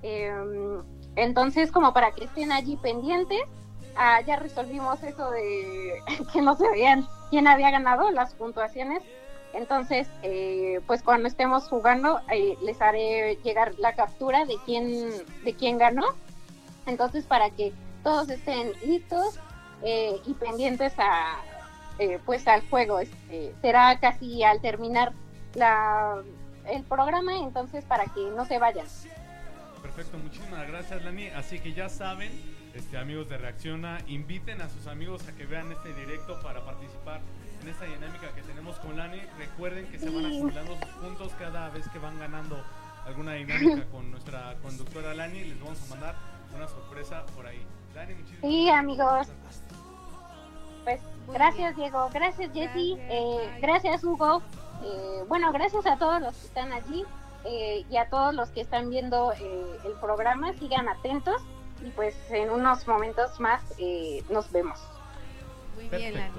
[0.00, 0.82] Em,
[1.14, 3.42] entonces, como para que estén allí pendientes,
[3.96, 5.98] ah, ya resolvimos eso de
[6.32, 9.02] que no se veían quién había ganado las puntuaciones.
[9.52, 15.10] Entonces, eh, pues cuando estemos jugando, eh, les haré llegar la captura de quién,
[15.44, 16.06] de quién ganó.
[16.86, 19.38] Entonces, para que todos estén listos
[19.82, 21.36] eh, y pendientes a,
[22.24, 23.00] pues al juego.
[23.00, 25.12] Este, será casi al terminar
[25.56, 26.22] la,
[26.68, 28.86] el programa, entonces para que no se vayan.
[29.82, 31.28] Perfecto, muchísimas gracias Lani.
[31.28, 32.30] Así que ya saben,
[32.74, 37.20] este, amigos de Reacciona, inviten a sus amigos a que vean este directo para participar
[37.62, 39.20] en esta dinámica que tenemos con Lani.
[39.38, 42.62] Recuerden que se van acumulando sus puntos cada vez que van ganando
[43.06, 45.44] alguna dinámica con nuestra conductora Lani.
[45.44, 46.14] Les vamos a mandar
[46.54, 47.64] una sorpresa por ahí.
[47.94, 49.28] Lani, muchísimas sí, amigos.
[50.84, 51.00] Pues
[51.32, 54.42] gracias Diego, gracias Jessy, eh, gracias Hugo.
[54.84, 57.04] Eh, bueno, gracias a todos los que están allí
[57.44, 60.52] eh, y a todos los que están viendo eh, el programa.
[60.54, 61.42] Sigan atentos
[61.84, 63.62] y pues en unos momentos más
[64.30, 64.78] nos vemos.
[65.74, 66.32] Muy bien, Lani.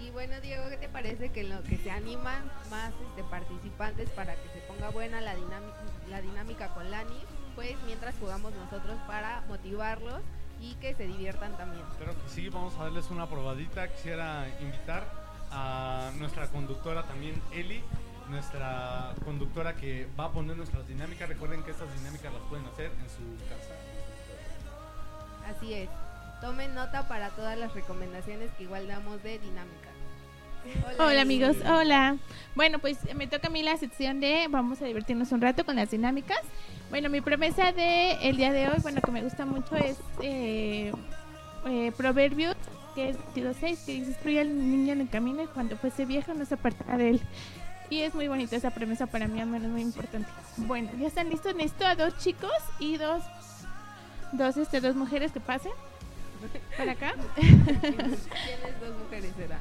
[0.00, 4.34] Y bueno, Diego, ¿qué te parece que lo que se animan más este, participantes para
[4.36, 5.76] que se ponga buena la dinámica,
[6.08, 7.20] la dinámica con Lani?
[7.56, 10.22] Pues mientras jugamos nosotros para motivarlos
[10.60, 11.84] y que se diviertan también.
[11.90, 13.88] Espero que sí, vamos a darles una probadita.
[13.88, 17.82] Quisiera invitar a nuestra conductora también, Eli,
[18.28, 21.28] nuestra conductora que va a poner nuestras dinámicas.
[21.28, 23.74] Recuerden que estas dinámicas las pueden hacer en su casa.
[25.48, 25.88] Así es.
[26.40, 29.88] Tomen nota para todas las recomendaciones que igual damos de dinámica.
[30.98, 32.16] Hola, amigos, hola.
[32.54, 35.76] Bueno, pues me toca a mí la sección de vamos a divertirnos un rato con
[35.76, 36.40] las dinámicas.
[36.90, 40.92] Bueno, mi promesa de el día de hoy, bueno, que me gusta mucho es eh,
[41.66, 42.56] eh, Proverbios
[42.94, 46.34] que es 22.6, que dice, instruye al niño en el camino y cuando fuese viejo
[46.34, 47.20] no se apartará de él.
[47.90, 50.28] Y es muy bonita esa premisa para mí, al menos muy importante.
[50.58, 51.54] Bueno, ya están listos.
[51.54, 53.22] Necesito a dos chicos y dos,
[54.32, 55.72] dos, este, dos mujeres que pasen
[56.76, 57.14] para acá.
[57.34, 59.58] ¿Quiénes dos mujeres será?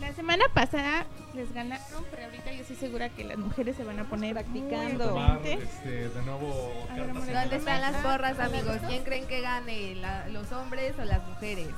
[0.00, 3.98] La semana pasada les ganaron, pero ahorita yo estoy segura que las mujeres se van
[4.00, 5.08] a poner practicando.
[5.10, 8.78] Tomar, este, de nuevo ¿Dónde están las porras, amigos?
[8.88, 9.94] ¿Quién creen que gane?
[9.96, 11.68] la- ¿Los hombres o las mujeres?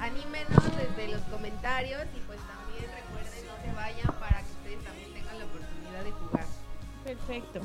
[0.00, 5.12] Anímenos desde los comentarios y pues también recuerden no se vayan para que ustedes también
[5.12, 6.44] tengan la oportunidad de jugar.
[7.04, 7.60] Perfecto.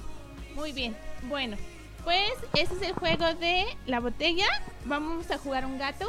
[0.56, 0.98] Muy bien.
[1.24, 1.58] Bueno,
[2.04, 4.46] pues ese es el juego de la botella.
[4.86, 6.08] Vamos a jugar un gato.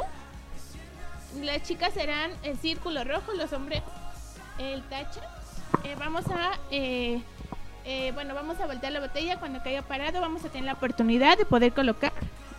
[1.41, 3.81] Las chicas serán el círculo rojo, los hombres
[4.57, 5.21] el tacha.
[5.83, 7.21] Eh, vamos a eh,
[7.85, 10.21] eh, bueno, vamos a voltear la botella cuando caiga parado.
[10.21, 12.13] Vamos a tener la oportunidad de poder colocar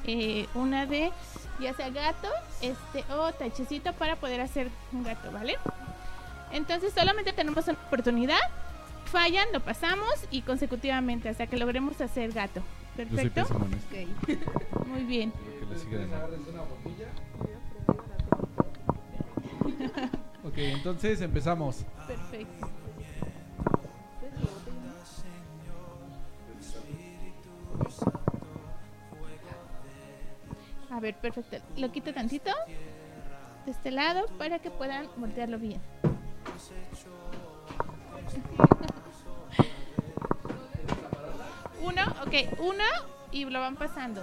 [0.04, 1.12] eh, una de
[1.60, 2.28] ya sea gato,
[2.62, 5.56] este o tachecito para poder hacer un gato, ¿vale?
[6.52, 8.40] Entonces solamente tenemos una oportunidad
[9.04, 12.60] fallan, lo pasamos y consecutivamente hasta que logremos hacer gato.
[12.96, 13.54] Yo soy Perfecto.
[13.54, 14.86] Ok.
[14.86, 15.32] Muy bien.
[15.32, 17.29] Creo que le
[20.64, 21.84] entonces empezamos.
[22.06, 22.70] Perfecto.
[30.90, 31.56] A ver, perfecto.
[31.76, 32.50] Lo quito tantito
[33.64, 35.80] de este lado para que puedan voltearlo bien.
[41.82, 42.84] Uno, ok, uno
[43.32, 44.22] y lo van pasando.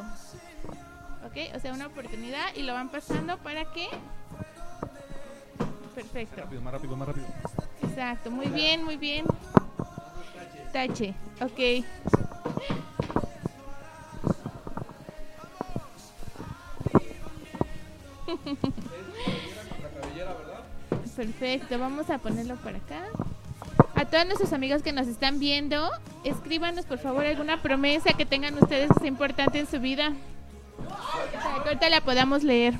[1.26, 3.88] Ok, o sea, una oportunidad y lo van pasando para que...
[5.98, 6.42] Perfecto.
[6.42, 7.26] Rápido, más rápido, más rápido.
[7.82, 9.26] Exacto, muy bien, muy bien.
[10.72, 11.84] Tache, ok.
[21.16, 23.08] Perfecto, vamos a ponerlo por acá.
[23.96, 25.90] A todos nuestros amigos que nos están viendo,
[26.24, 30.14] escríbanos por favor alguna promesa que tengan ustedes que sea importante en su vida.
[30.78, 32.76] Para que ahorita la podamos leer.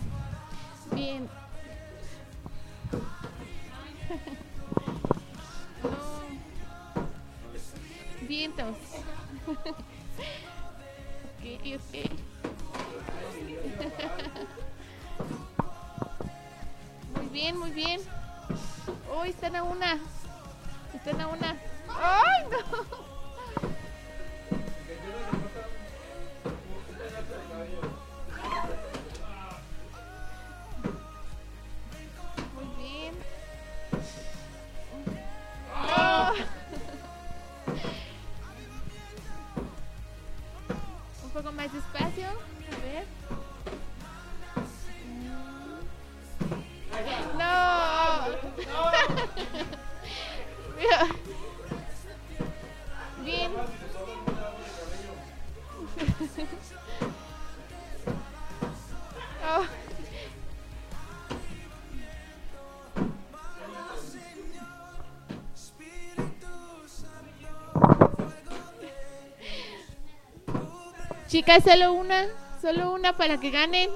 [71.48, 72.26] Chicas, solo una,
[72.62, 73.90] solo una para que ganen.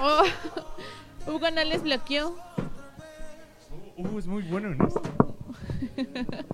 [0.00, 0.24] Oh,
[1.28, 2.36] Hugo no les bloqueó.
[3.96, 5.00] Uh, es muy bueno en esto.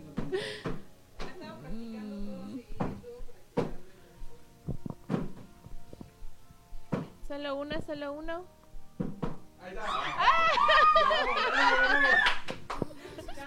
[7.26, 8.44] Solo una, solo uno.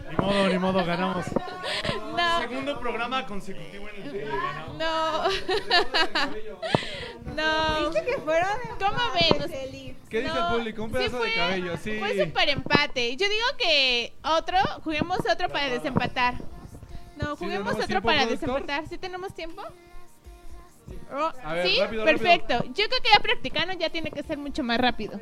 [0.10, 1.26] Ni modo, ni modo, ganamos.
[2.22, 2.40] No.
[2.42, 4.78] Segundo programa consecutivo en el que ganamos.
[4.78, 5.24] No.
[7.36, 7.90] No.
[7.92, 9.52] ¿Viste que fueron ¿Cómo ven?
[10.10, 10.84] ¿Qué dice No, el público?
[10.84, 12.00] Un sí pedazo de cabello, sí.
[12.00, 13.16] Fue super empate.
[13.16, 16.36] Yo digo que otro, juguemos otro para desempatar.
[17.16, 18.88] No, ¿Sí juguemos otro tiempo, para desempatar.
[18.88, 19.62] ¿Sí tenemos tiempo?
[21.14, 22.64] Oh, A ver, sí, rápido, perfecto.
[22.74, 25.20] Yo creo que ya practicaron, ya tiene que ser mucho más rápido.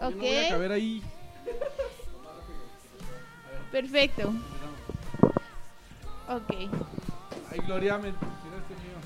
[0.00, 1.02] No voy a Ok, caber ahí.
[3.72, 4.32] perfecto.
[6.28, 6.50] Ok.
[7.50, 8.96] Ay, Gloria, me tiraste mío.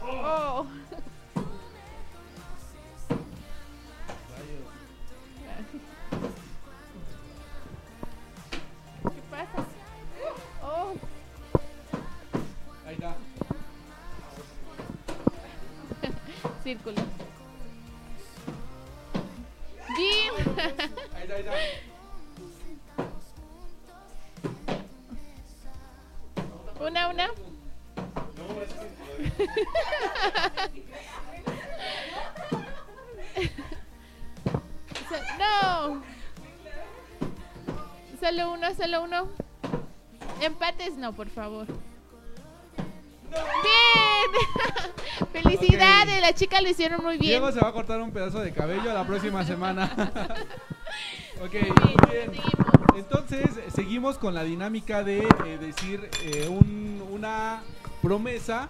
[0.00, 0.66] Oh.
[9.02, 9.66] ¿Qué pasa?
[10.62, 10.94] Oh.
[12.86, 13.16] Ahí está.
[16.62, 17.27] Círculo.
[20.58, 21.52] Ahí está, ahí está.
[26.80, 27.28] Una, una.
[35.38, 36.02] No.
[38.20, 39.28] Solo uno, solo uno.
[40.40, 41.66] Empates no, por favor.
[43.30, 43.87] Bien.
[45.32, 47.30] Felicidades, la chica lo hicieron muy bien.
[47.32, 49.90] Diego se va a cortar un pedazo de cabello la próxima semana.
[51.44, 52.30] ok, Bien, muy bien.
[52.32, 52.68] seguimos.
[52.96, 57.60] Entonces, seguimos con la dinámica de eh, decir eh, un- una
[58.02, 58.68] promesa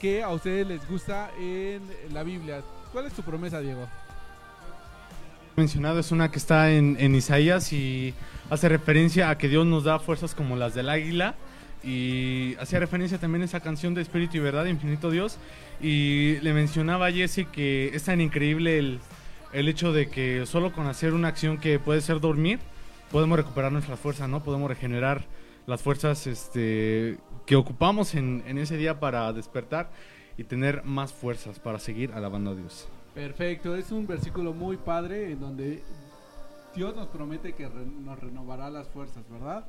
[0.00, 2.62] que a ustedes les gusta en la Biblia.
[2.92, 3.86] ¿Cuál es tu promesa, Diego?
[5.54, 8.14] mencionado es una que está en, en Isaías y
[8.48, 11.34] hace referencia a que Dios nos da fuerzas como las del águila
[11.84, 15.38] y hacía referencia también a esa canción de Espíritu y Verdad, Infinito Dios
[15.80, 19.00] y le mencionaba a Jesse que es tan increíble el,
[19.52, 22.60] el hecho de que solo con hacer una acción que puede ser dormir
[23.10, 24.42] podemos recuperar nuestra fuerza, ¿no?
[24.42, 25.24] Podemos regenerar
[25.66, 29.90] las fuerzas este, que ocupamos en, en ese día para despertar
[30.38, 32.88] y tener más fuerzas para seguir alabando a Dios.
[33.14, 35.82] Perfecto, es un versículo muy padre en donde
[36.74, 39.66] Dios nos promete que nos renovará las fuerzas, ¿verdad?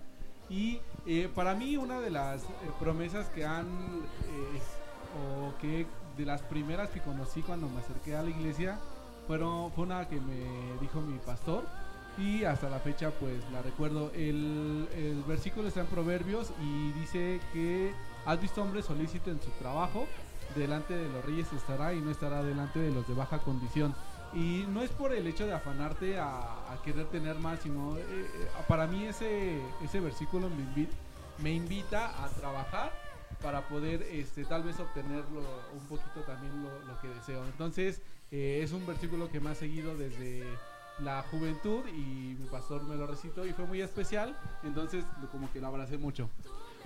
[0.49, 2.47] Y eh, para mí una de las eh,
[2.79, 4.61] promesas que han, eh,
[5.17, 5.85] o que
[6.17, 8.79] de las primeras que conocí cuando me acerqué a la iglesia,
[9.27, 10.45] fueron, fue una que me
[10.81, 11.63] dijo mi pastor
[12.17, 14.11] y hasta la fecha pues la recuerdo.
[14.13, 17.93] El, el versículo está en Proverbios y dice que
[18.25, 20.05] has visto hombre solícito en su trabajo,
[20.55, 23.95] delante de los reyes estará y no estará delante de los de baja condición.
[24.35, 28.47] Y no es por el hecho de afanarte a, querer tener más, sino eh, eh,
[28.67, 30.89] para mí ese, ese versículo me, invi-
[31.41, 32.91] me invita a trabajar
[33.41, 35.41] para poder este, tal vez obtener lo-
[35.73, 37.43] un poquito también lo, lo que deseo.
[37.45, 40.57] Entonces eh, es un versículo que me ha seguido desde
[40.99, 45.59] la juventud y mi pastor me lo recitó y fue muy especial, entonces como que
[45.61, 46.29] lo abracé mucho.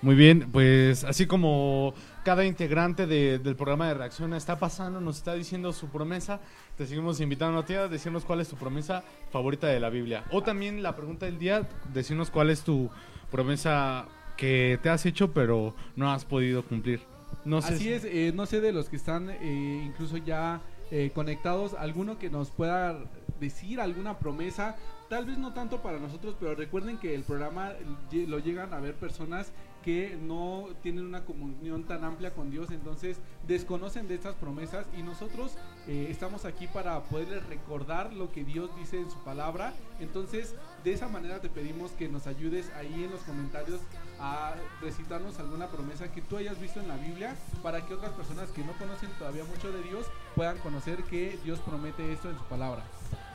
[0.02, 1.94] Muy bien, pues así como
[2.24, 6.40] cada integrante de- del programa de reacción está pasando, nos está diciendo su promesa,
[6.78, 10.24] te seguimos invitando a ti a decirnos cuál es tu promesa favorita de la Biblia.
[10.32, 12.92] O también la pregunta del día, decirnos cuál es tu
[13.32, 17.02] promesa que te has hecho pero no has podido cumplir.
[17.44, 20.62] No sé Así si- es, eh, no sé de los que están eh, incluso ya
[20.92, 22.98] eh, conectados, alguno que nos pueda
[23.42, 24.78] decir alguna promesa,
[25.10, 27.74] tal vez no tanto para nosotros, pero recuerden que el programa
[28.10, 29.52] lle- lo llegan a ver personas
[29.88, 35.02] que no tienen una comunión tan amplia con Dios, entonces desconocen de estas promesas y
[35.02, 35.54] nosotros
[35.88, 39.74] eh, estamos aquí para poderles recordar lo que Dios dice en su palabra.
[40.02, 43.80] Entonces, de esa manera te pedimos que nos ayudes ahí en los comentarios
[44.20, 48.50] a recitarnos alguna promesa que tú hayas visto en la Biblia para que otras personas
[48.50, 52.44] que no conocen todavía mucho de Dios puedan conocer que Dios promete esto en su
[52.44, 52.84] palabra.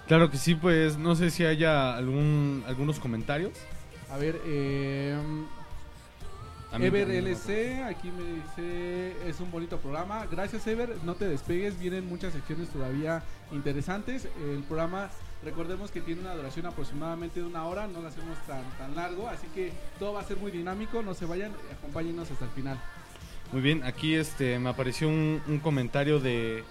[0.07, 3.53] Claro que sí, pues no sé si haya algún algunos comentarios.
[4.11, 5.17] A ver, eh,
[6.81, 10.27] Ever LC, aquí me dice, es un bonito programa.
[10.31, 14.27] Gracias Ever, no te despegues, vienen muchas secciones todavía interesantes.
[14.43, 15.11] El programa,
[15.45, 19.29] recordemos que tiene una duración aproximadamente de una hora, no lo hacemos tan, tan largo,
[19.29, 22.81] así que todo va a ser muy dinámico, no se vayan, acompáñenos hasta el final.
[23.53, 26.65] Muy bien, aquí este me apareció un, un comentario de,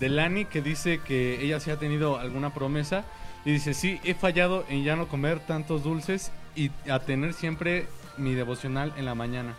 [0.00, 3.04] de Lani que dice que ella sí ha tenido alguna promesa
[3.44, 7.86] y dice, sí, he fallado en ya no comer tantos dulces y a tener siempre
[8.18, 9.54] mi devocional en la mañana.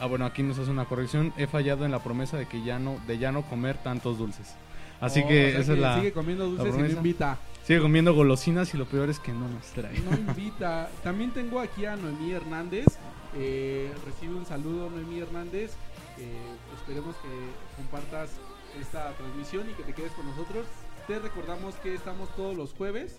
[0.00, 2.78] Ah, bueno, aquí nos hace una corrección, he fallado en la promesa de que ya
[2.78, 4.54] no de ya no comer tantos dulces.
[5.00, 7.38] Así Oh, que o sea esa es la Sigue comiendo dulces y no invita.
[7.64, 9.98] Sigue comiendo golosinas y lo peor es que no nos trae.
[10.00, 10.88] No invita.
[11.02, 12.86] También tengo aquí a Noemí Hernández.
[13.36, 15.72] Eh, recibe un saludo, Noemí Hernández.
[16.18, 16.36] Eh,
[16.78, 17.28] esperemos que
[17.76, 18.30] compartas
[18.80, 20.66] esta transmisión y que te quedes con nosotros.
[21.06, 23.18] Te recordamos que estamos todos los jueves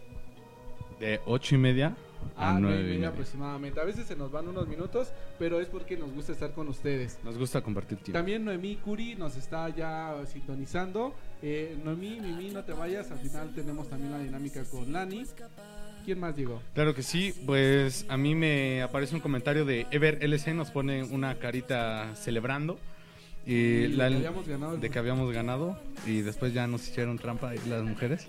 [1.00, 1.96] De ocho y media
[2.38, 3.80] a, a nueve nueve y aproximadamente.
[3.80, 7.20] A veces se nos van unos minutos, pero es porque nos gusta estar con ustedes.
[7.24, 8.18] Nos gusta compartir tiempo.
[8.18, 11.14] También Noemí Curi nos está ya sintonizando.
[11.42, 13.12] Eh, Noemí, Mimi, no te vayas.
[13.12, 15.24] Al final tenemos también la dinámica con Lani.
[16.06, 16.62] ¿Quién más llegó?
[16.74, 21.04] Claro que sí, pues a mí me aparece un comentario de Ever LC, nos pone
[21.04, 22.80] una carita celebrando.
[23.46, 26.88] Y Y la- que habíamos ganado el- de que habíamos ganado y después ya nos
[26.88, 28.28] hicieron trampa las mujeres.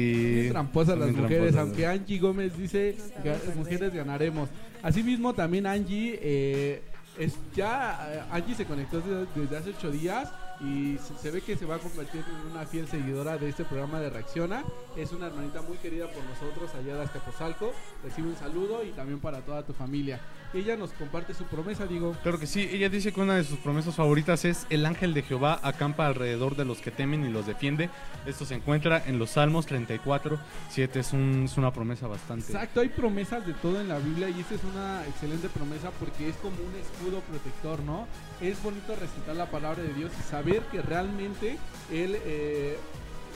[0.00, 1.60] Bien tramposas las mujeres, tramposas.
[1.60, 4.48] aunque Angie Gómez dice "Ga- mujeres ganaremos.
[4.82, 6.82] Asimismo también Angie eh,
[7.18, 10.30] es ya eh, Angie se conectó desde, desde hace ocho días
[10.60, 13.64] y se, se ve que se va a convertir en una fiel seguidora de este
[13.64, 14.64] programa de Reacciona.
[14.96, 17.72] Es una hermanita muy querida por nosotros allá de Azcapotzalco.
[18.04, 20.20] Recibe un saludo y también para toda tu familia.
[20.54, 22.16] Ella nos comparte su promesa, digo.
[22.22, 25.22] Claro que sí, ella dice que una de sus promesas favoritas es el ángel de
[25.22, 27.90] Jehová acampa alrededor de los que temen y los defiende.
[28.26, 30.38] Esto se encuentra en los Salmos 34,
[30.70, 32.46] 7 es, un- es una promesa bastante.
[32.52, 36.28] Exacto, hay promesas de todo en la Biblia y esta es una excelente promesa porque
[36.28, 38.06] es como un escudo protector, ¿no?
[38.40, 41.58] Es bonito recitar la palabra de Dios y saber que realmente
[41.92, 42.78] Él eh,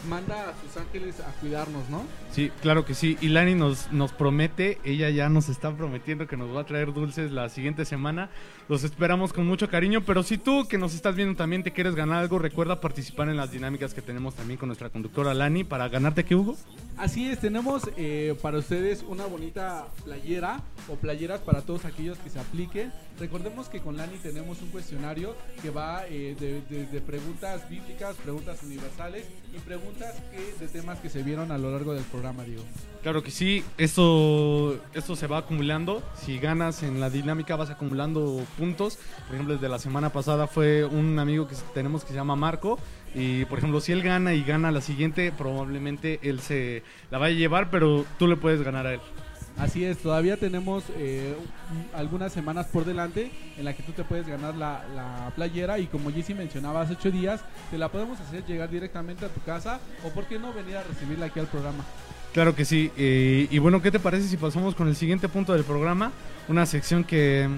[0.09, 2.03] manda a sus ángeles a cuidarnos, ¿no?
[2.33, 3.19] Sí, claro que sí.
[3.21, 6.93] Y Lani nos, nos promete, ella ya nos está prometiendo que nos va a traer
[6.93, 8.31] dulces la siguiente semana.
[8.69, 11.95] Los esperamos con mucho cariño, pero si tú que nos estás viendo también te quieres
[11.95, 15.89] ganar algo, recuerda participar en las dinámicas que tenemos también con nuestra conductora Lani para
[15.89, 16.57] ganarte qué Hugo.
[16.97, 22.31] Así es, tenemos eh, para ustedes una bonita playera o playeras para todos aquellos que
[22.31, 22.93] se apliquen.
[23.19, 28.17] Recordemos que con Lani tenemos un cuestionario que va eh, de, de- de preguntas bíblicas,
[28.17, 32.45] preguntas universales y preguntas que, de temas que se vieron a lo largo del programa,
[32.45, 32.63] digo.
[33.03, 36.03] Claro que sí, esto, esto se va acumulando.
[36.17, 38.99] Si ganas en la dinámica vas acumulando puntos.
[39.27, 42.79] Por ejemplo, desde la semana pasada fue un amigo que tenemos que se llama Marco.
[43.15, 47.35] Y por ejemplo, si él gana y gana la siguiente, probablemente él se la vaya
[47.35, 49.01] a llevar, pero tú le puedes ganar a él.
[49.61, 51.35] Así es, todavía tenemos eh,
[51.71, 55.79] un- algunas semanas por delante en la que tú te puedes ganar la, la playera
[55.79, 59.41] y como Jessy mencionaba hace ocho días, te la podemos hacer llegar directamente a tu
[59.43, 61.85] casa o por qué no venir a recibirla aquí al programa.
[62.33, 62.91] Claro que sí.
[62.97, 66.11] eh, y bueno, ¿qué te parece si pasamos con el siguiente punto del programa?
[66.49, 67.49] Una sección que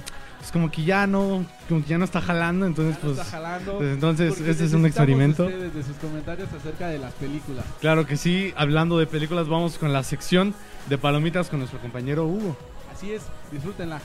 [0.43, 3.12] es como que ya no, como que ya no está jalando, entonces Ya pues...
[3.18, 5.45] está jalando, pues, entonces, este es un experimento.
[5.47, 7.64] de sus comentarios acerca de las películas.
[7.80, 10.55] Claro que sí, hablando de películas, vamos con la sección
[10.88, 12.57] de palomitas con nuestro compañero Hugo.
[12.93, 13.22] Así es,
[13.53, 14.01] disfrútenla.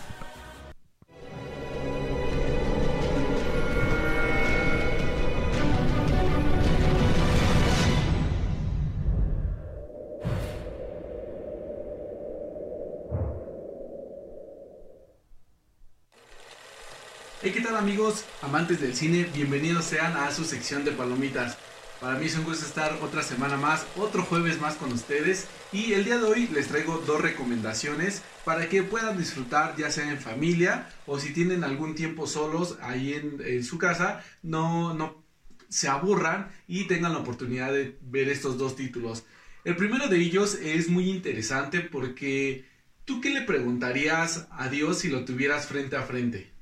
[17.47, 19.25] Hey, ¿qué tal amigos, amantes del cine?
[19.33, 21.57] Bienvenidos sean a su sección de palomitas.
[22.01, 25.93] Para mí es un gusto estar otra semana más, otro jueves más con ustedes y
[25.93, 30.19] el día de hoy les traigo dos recomendaciones para que puedan disfrutar ya sea en
[30.19, 35.23] familia o si tienen algún tiempo solos ahí en, en su casa, no, no
[35.69, 39.23] se aburran y tengan la oportunidad de ver estos dos títulos.
[39.63, 42.65] El primero de ellos es muy interesante porque
[43.05, 46.56] ¿tú qué le preguntarías a Dios si lo tuvieras frente a frente?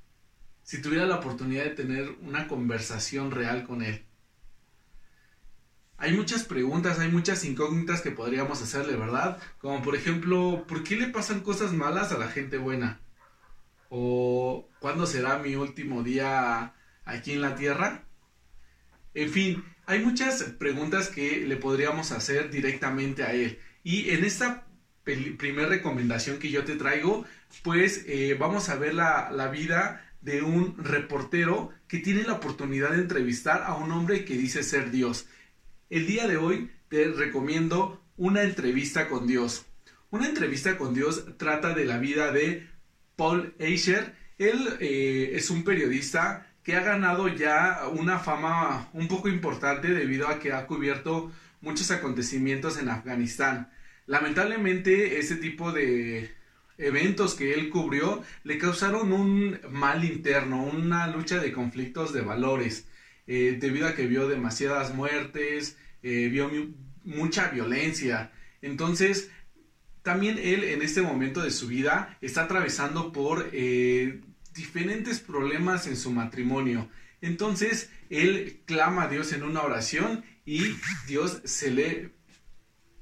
[0.65, 4.03] Si tuviera la oportunidad de tener una conversación real con Él.
[5.97, 9.37] hay muchas preguntas, hay muchas incógnitas que podríamos hacerle, ¿verdad?
[9.59, 12.99] Como por ejemplo, ¿por qué le pasan cosas malas a la gente buena?
[13.89, 16.73] ¿O cuándo será mi último día
[17.05, 18.03] aquí en la Tierra?
[19.13, 23.59] En fin, hay muchas preguntas que le podríamos hacer directamente a él.
[23.83, 24.65] Y en esta
[25.03, 27.23] primera recomendación que yo te traigo,
[27.63, 32.91] pues eh, vamos a ver la, la vida de un reportero que tiene la oportunidad
[32.91, 35.27] de entrevistar a un hombre que dice ser Dios.
[35.91, 39.67] El día de hoy te recomiendo una entrevista con Dios.
[40.09, 42.67] Una entrevista con Dios trata de la vida de
[43.15, 44.15] Paul Eicher.
[44.39, 50.27] Él eh, es un periodista que ha ganado ya una fama un poco importante debido
[50.27, 53.69] a que ha cubierto muchos acontecimientos en Afganistán.
[54.07, 56.33] Lamentablemente, ese tipo de
[56.77, 62.87] eventos que él cubrió le causaron un mal interno, una lucha de conflictos de valores,
[63.27, 66.51] eh, debido a que vio demasiadas muertes, eh, vio
[67.03, 68.31] mucha violencia.
[68.61, 69.31] Entonces,
[70.03, 74.21] también él en este momento de su vida está atravesando por eh,
[74.53, 76.89] diferentes problemas en su matrimonio.
[77.21, 80.61] Entonces, él clama a Dios en una oración y
[81.07, 82.11] Dios se le,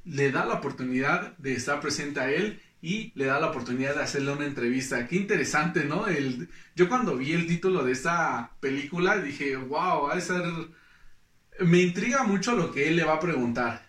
[0.06, 4.04] le da la oportunidad de estar presente a él y le da la oportunidad de
[4.04, 5.08] hacerle una entrevista.
[5.08, 6.06] Qué interesante, ¿no?
[6.06, 10.44] El, yo cuando vi el título de esta película dije, wow, va a ser...
[11.62, 13.88] Me intriga mucho lo que él le va a preguntar.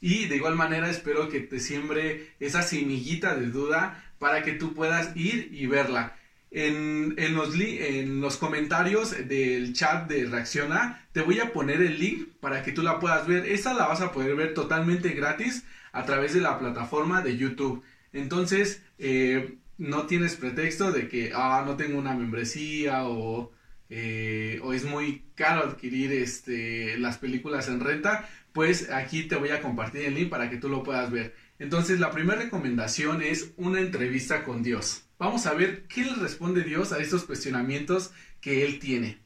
[0.00, 4.74] Y de igual manera espero que te siembre esa semillita de duda para que tú
[4.74, 6.14] puedas ir y verla.
[6.52, 11.98] En, en, los, en los comentarios del chat de Reacciona te voy a poner el
[11.98, 13.46] link para que tú la puedas ver.
[13.46, 17.82] Esta la vas a poder ver totalmente gratis a través de la plataforma de YouTube.
[18.12, 23.52] Entonces, eh, no tienes pretexto de que, ah, no tengo una membresía o,
[23.88, 29.50] eh, o es muy caro adquirir este, las películas en renta, pues aquí te voy
[29.50, 31.34] a compartir el link para que tú lo puedas ver.
[31.58, 35.04] Entonces, la primera recomendación es una entrevista con Dios.
[35.18, 39.18] Vamos a ver qué le responde Dios a estos cuestionamientos que él tiene.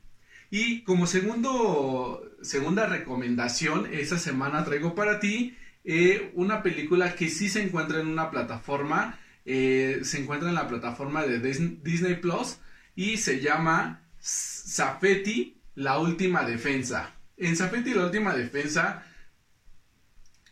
[0.50, 7.48] Y como segundo, segunda recomendación, esta semana traigo para ti eh, una película que sí
[7.48, 12.56] se encuentra en una plataforma, eh, se encuentra en la plataforma de Disney Plus
[12.96, 17.12] y se llama Safety, la última defensa.
[17.36, 19.04] En Safety, la última defensa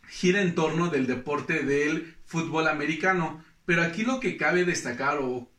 [0.09, 5.51] gira en torno del deporte del fútbol americano, pero aquí lo que cabe destacar o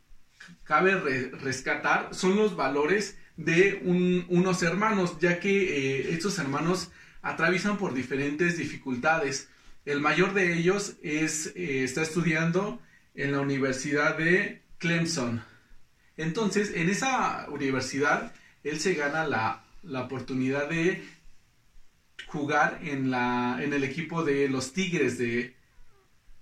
[0.63, 0.95] cabe
[1.41, 3.81] rescatar son los valores de
[4.29, 5.49] unos hermanos, ya que
[5.99, 6.91] eh, estos hermanos
[7.23, 9.49] atraviesan por diferentes dificultades.
[9.85, 11.25] El mayor de ellos eh,
[11.83, 12.79] está estudiando
[13.15, 15.43] en la Universidad de Clemson.
[16.15, 19.59] Entonces, en esa universidad, él se gana la,
[20.03, 21.03] oportunidad de
[22.27, 25.55] jugar en, la, en el equipo de los Tigres de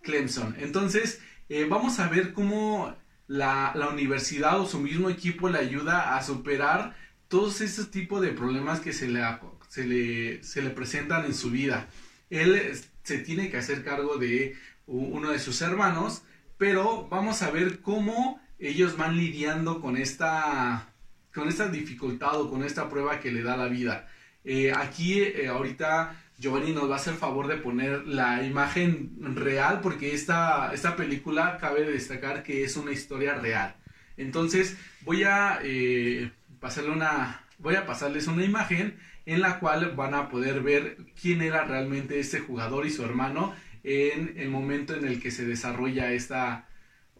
[0.03, 0.55] Clemson.
[0.59, 1.19] Entonces,
[1.49, 2.95] eh, vamos a ver cómo
[3.27, 6.95] la, universidad o su mismo equipo le ayuda a superar
[7.27, 9.23] todos esos tipos de problemas que se le,
[9.67, 11.87] se le, se le presentan en su vida.
[12.29, 12.55] Él
[13.03, 14.55] se tiene que hacer cargo de
[14.87, 16.23] uno de sus hermanos,
[16.57, 20.89] pero vamos a ver cómo ellos van lidiando con esta,
[21.33, 24.07] con esta dificultad o con esta prueba que le da la vida.
[24.43, 29.79] Eh, aquí eh, ahorita Giovanni nos va a hacer favor de poner la imagen real
[29.81, 33.75] porque esta, esta película cabe destacar que es una historia real.
[34.17, 40.13] Entonces voy a eh, pasarle una, voy a pasarles una imagen en la cual van
[40.13, 43.53] a poder ver quién era realmente este jugador y su hermano
[43.83, 46.67] en el momento en el que se desarrolla esta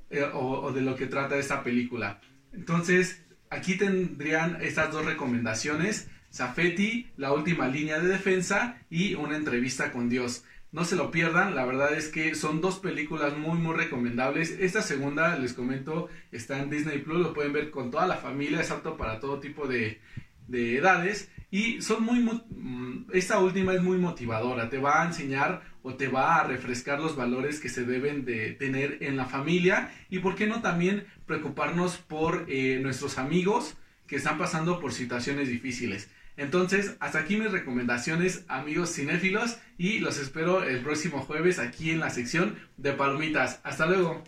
[0.09, 2.21] eh, o, de lo que trata esta película.
[2.53, 9.91] Entonces, aquí tendrían estas dos recomendaciones, Safeti, la última línea de defensa y una entrevista
[9.91, 10.43] con Dios.
[10.71, 14.51] No se lo pierdan, la verdad es que son dos películas muy muy recomendables.
[14.59, 18.61] Esta segunda, les comento, está en Disney Plus, lo pueden ver con toda la familia,
[18.61, 19.99] es apto para todo tipo de,
[20.47, 21.29] de edades.
[21.51, 26.07] Y son muy, mm, esta última es muy motivadora, te va a enseñar o te
[26.07, 30.35] va a refrescar los valores que se deben de tener en la familia y por
[30.35, 33.75] qué no también preocuparnos por eh, nuestros amigos
[34.07, 36.09] que están pasando por situaciones difíciles.
[36.37, 41.99] Entonces, hasta aquí mis recomendaciones, amigos cinéfilos, y los espero el próximo jueves aquí en
[41.99, 43.59] la sección de palomitas.
[43.63, 44.23] Hasta luego.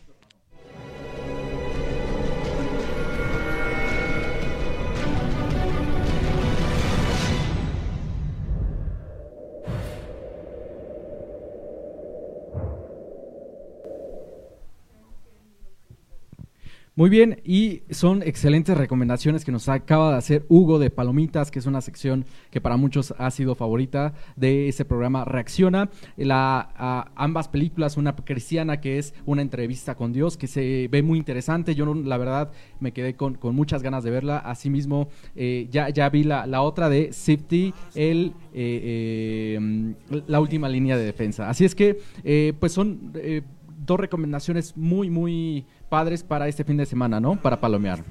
[16.96, 21.58] Muy bien, y son excelentes recomendaciones que nos acaba de hacer Hugo de Palomitas, que
[21.58, 25.90] es una sección que para muchos ha sido favorita de ese programa Reacciona.
[26.18, 31.02] La, a, ambas películas, una cristiana que es una entrevista con Dios, que se ve
[31.02, 31.74] muy interesante.
[31.74, 34.38] Yo la verdad me quedé con, con muchas ganas de verla.
[34.38, 39.96] Asimismo, eh, ya, ya vi la, la otra de Safety, el, eh, eh,
[40.28, 41.50] la última línea de defensa.
[41.50, 43.42] Así es que, eh, pues son eh,
[43.86, 47.40] dos recomendaciones muy, muy padres para este fin de semana, ¿no?
[47.40, 48.04] Para palomear.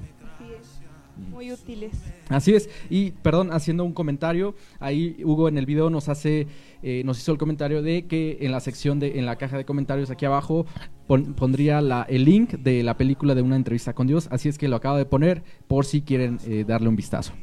[1.29, 1.91] Muy útiles.
[2.29, 6.47] Así es, y perdón, haciendo un comentario, ahí Hugo en el video nos hace,
[6.81, 9.65] eh, nos hizo el comentario de que en la sección de, en la caja de
[9.65, 10.65] comentarios aquí abajo
[11.05, 14.57] pon- pondría la, el link de la película de una entrevista con Dios, así es
[14.57, 17.33] que lo acabo de poner por si quieren eh, darle un vistazo.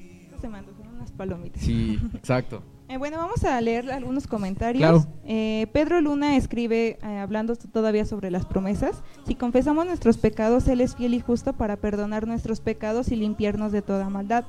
[0.40, 1.62] Se unas palomitas.
[1.62, 2.62] Sí, exacto.
[2.90, 4.80] Eh, bueno, vamos a leer algunos comentarios.
[4.80, 5.06] Claro.
[5.24, 10.80] Eh, Pedro Luna escribe, eh, hablando todavía sobre las promesas, si confesamos nuestros pecados, Él
[10.80, 14.44] es fiel y justo para perdonar nuestros pecados y limpiarnos de toda maldad.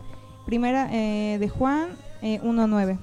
[0.47, 1.89] Primera eh, de Juan
[2.23, 2.97] eh, 1.9.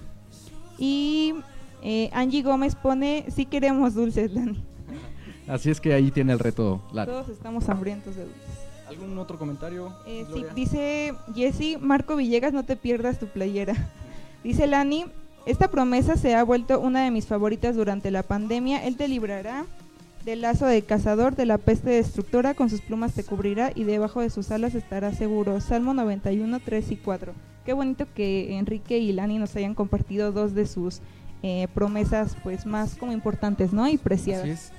[0.76, 1.34] Y
[1.82, 4.60] eh, Angie Gómez pone, sí queremos dulces, Dani.
[5.46, 7.12] Así es que ahí tiene el reto, Lara.
[7.12, 8.42] Todos estamos hambrientos de dulces.
[8.88, 9.94] ¿Algún otro comentario?
[10.04, 13.74] Eh, sí, dice Jesse, Marco Villegas, no te pierdas tu playera.
[14.44, 15.04] Dice Lani,
[15.48, 18.84] esta promesa se ha vuelto una de mis favoritas durante la pandemia.
[18.84, 19.64] Él te librará
[20.26, 24.20] del lazo de cazador, de la peste destructora, con sus plumas te cubrirá y debajo
[24.20, 25.62] de sus alas estarás seguro.
[25.62, 27.32] Salmo 91, 3 y 4.
[27.64, 31.00] Qué bonito que Enrique y Lani nos hayan compartido dos de sus
[31.42, 33.88] eh, promesas pues más como importantes, ¿no?
[33.88, 34.70] Y preciadas.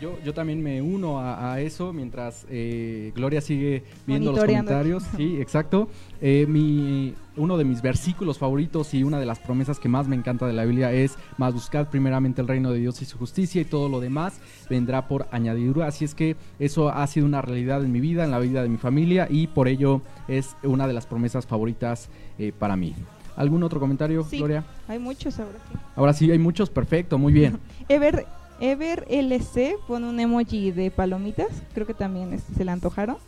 [0.00, 5.02] Yo, yo también me uno a, a eso mientras eh, Gloria sigue viendo los comentarios.
[5.16, 5.88] Sí, exacto.
[6.20, 10.14] Eh, mi, uno de mis versículos favoritos y una de las promesas que más me
[10.14, 13.60] encanta de la Biblia es más buscar primeramente el reino de Dios y su justicia
[13.60, 14.40] y todo lo demás
[14.70, 15.88] vendrá por añadidura.
[15.88, 18.68] Así es que eso ha sido una realidad en mi vida, en la vida de
[18.68, 22.94] mi familia y por ello es una de las promesas favoritas eh, para mí.
[23.34, 24.38] ¿Algún otro comentario, Sí.
[24.38, 24.64] Gloria?
[24.86, 25.78] Hay muchos ahora sí.
[25.96, 27.58] Ahora sí, hay muchos, perfecto, muy bien.
[27.88, 28.26] Ever,
[28.60, 33.18] Ever LC pone un emoji de palomitas, creo que también este, se le antojaron.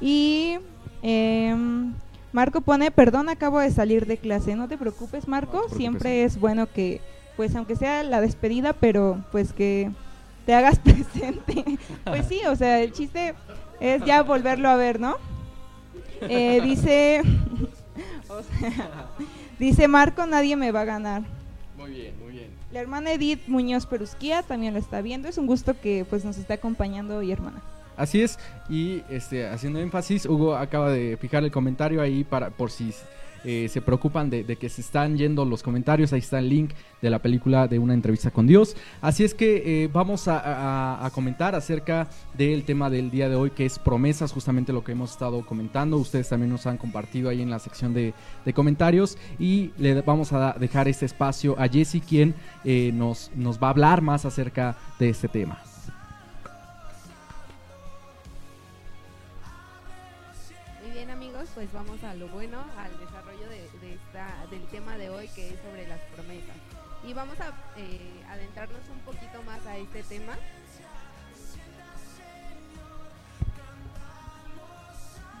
[0.00, 0.58] Y
[1.02, 1.94] em,
[2.32, 5.78] Marco pone, perdón, acabo de salir de clase, no te preocupes Marco, No te preocupes.
[5.78, 7.00] siempre es bueno que,
[7.36, 9.90] pues aunque sea la despedida, pero pues que
[10.46, 11.64] te hagas presente.
[12.04, 13.34] pues sí, o sea, el chiste
[13.80, 15.16] es ya volverlo a ver, ¿no?
[16.22, 17.22] Eh, dice,
[18.28, 19.08] o sea,
[19.58, 21.22] dice Marco, nadie me va a ganar.
[21.76, 22.14] Muy bien.
[22.72, 25.28] La hermana Edith Muñoz Perusquía también lo está viendo.
[25.28, 27.60] Es un gusto que pues nos esté acompañando hoy, hermana.
[27.98, 28.38] Así es,
[28.70, 32.94] y este, haciendo énfasis, Hugo acaba de fijar el comentario ahí para por si
[33.44, 36.70] eh, se preocupan de, que se están yendo los comentarios, ahí está el link
[37.00, 38.76] de la película de una entrevista con Dios.
[39.00, 43.66] Así es que eh, vamos a, comentar acerca del tema del día de hoy, que
[43.66, 45.96] es promesas, justamente lo que hemos estado comentando.
[45.96, 48.14] Ustedes también nos han compartido ahí en la sección de,
[48.54, 52.34] comentarios y le vamos a dejar este espacio a Jesse, quien
[52.64, 55.62] eh, nos, nos va a hablar más acerca de este tema.
[61.54, 62.58] Pues vamos a lo bueno,
[67.12, 70.32] Y vamos a eh, adentrarnos un poquito más a este tema.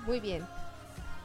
[0.06, 0.42] Muy bien.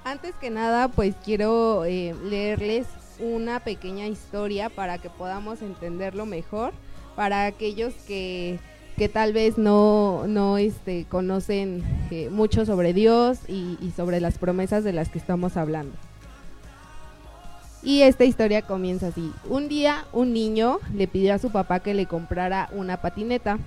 [0.05, 2.87] Antes que nada, pues quiero eh, leerles
[3.19, 6.71] una pequeña historia para que podamos entenderlo mejor,
[7.17, 8.57] para aquellos que,
[8.95, 14.37] que tal vez no, no este, conocen eh, mucho sobre Dios y, y sobre las
[14.37, 15.97] promesas de las que estamos hablando.
[17.87, 19.31] Y esta historia comienza así.
[19.47, 23.59] Un día un niño le pidió a su papá que le comprara una patineta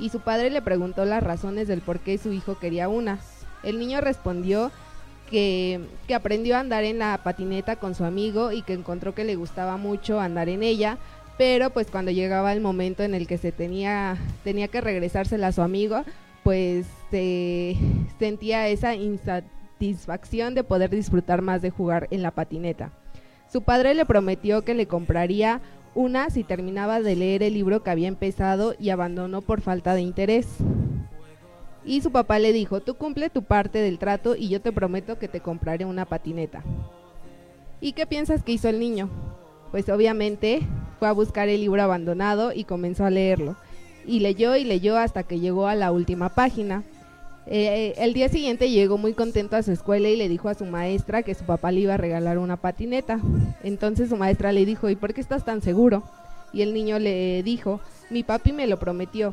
[0.00, 3.20] y su padre le preguntó las razones del por qué su hijo quería una.
[3.62, 4.72] El niño respondió
[5.30, 9.22] que, que aprendió a andar en la patineta con su amigo y que encontró que
[9.22, 10.98] le gustaba mucho andar en ella,
[11.36, 15.52] pero pues cuando llegaba el momento en el que se tenía, tenía que regresársela a
[15.52, 16.02] su amigo,
[16.42, 17.76] pues se
[18.18, 22.90] sentía esa insatisfacción de poder disfrutar más de jugar en la patineta.
[23.50, 25.60] Su padre le prometió que le compraría
[25.94, 30.02] una si terminaba de leer el libro que había empezado y abandonó por falta de
[30.02, 30.46] interés.
[31.84, 35.18] Y su papá le dijo, tú cumple tu parte del trato y yo te prometo
[35.18, 36.62] que te compraré una patineta.
[37.80, 39.08] ¿Y qué piensas que hizo el niño?
[39.70, 40.60] Pues obviamente
[40.98, 43.56] fue a buscar el libro abandonado y comenzó a leerlo.
[44.06, 46.82] Y leyó y leyó hasta que llegó a la última página.
[47.50, 50.66] Eh, el día siguiente llegó muy contento a su escuela y le dijo a su
[50.66, 53.20] maestra que su papá le iba a regalar una patineta.
[53.62, 56.02] Entonces su maestra le dijo, ¿y por qué estás tan seguro?
[56.52, 57.80] Y el niño le dijo,
[58.10, 59.32] mi papi me lo prometió.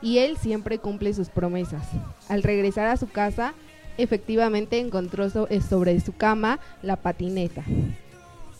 [0.00, 1.82] Y él siempre cumple sus promesas.
[2.28, 3.52] Al regresar a su casa,
[3.98, 7.64] efectivamente encontró eh, sobre su cama la patineta.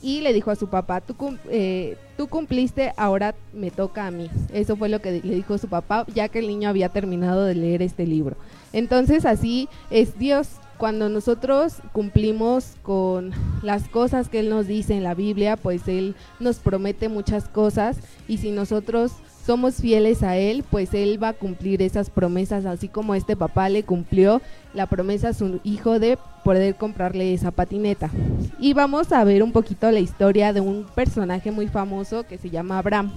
[0.02, 1.14] Y le dijo a su papá, tú,
[1.48, 4.30] eh, tú cumpliste, ahora me toca a mí.
[4.52, 7.54] Eso fue lo que le dijo su papá, ya que el niño había terminado de
[7.54, 8.36] leer este libro.
[8.72, 10.48] Entonces así es Dios.
[10.78, 16.14] Cuando nosotros cumplimos con las cosas que Él nos dice en la Biblia, pues Él
[16.38, 17.98] nos promete muchas cosas
[18.28, 19.12] y si nosotros
[19.44, 23.68] somos fieles a Él, pues Él va a cumplir esas promesas, así como este papá
[23.68, 24.40] le cumplió
[24.72, 28.10] la promesa a su hijo de poder comprarle esa patineta.
[28.58, 32.48] Y vamos a ver un poquito la historia de un personaje muy famoso que se
[32.48, 33.12] llama Abraham.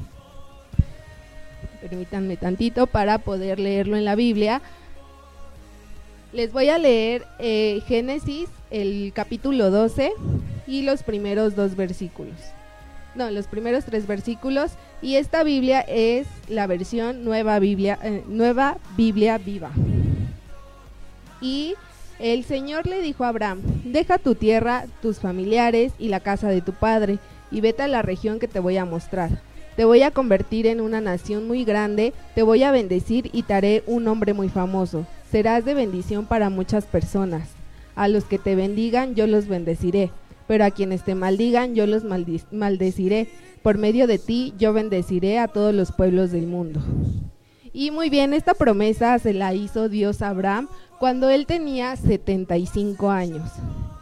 [1.82, 4.62] Permítanme tantito para poder leerlo en la Biblia.
[6.34, 10.14] Les voy a leer eh, Génesis, el capítulo 12
[10.66, 12.34] y los primeros dos versículos.
[13.14, 14.72] No, los primeros tres versículos.
[15.00, 19.70] Y esta Biblia es la versión Nueva Biblia, eh, Nueva Biblia Viva.
[21.40, 21.76] Y
[22.18, 26.62] el Señor le dijo a Abraham, deja tu tierra, tus familiares y la casa de
[26.62, 27.20] tu padre,
[27.52, 29.30] y vete a la región que te voy a mostrar.
[29.76, 33.54] Te voy a convertir en una nación muy grande, te voy a bendecir y te
[33.54, 35.06] haré un hombre muy famoso.
[35.34, 37.50] Serás de bendición para muchas personas.
[37.96, 40.12] A los que te bendigan yo los bendeciré,
[40.46, 42.04] pero a quienes te maldigan yo los
[42.52, 43.30] maldeciré.
[43.64, 46.82] Por medio de ti yo bendeciré a todos los pueblos del mundo.
[47.74, 50.68] Y muy bien, esta promesa se la hizo Dios a Abraham
[51.00, 53.50] cuando él tenía 75 años.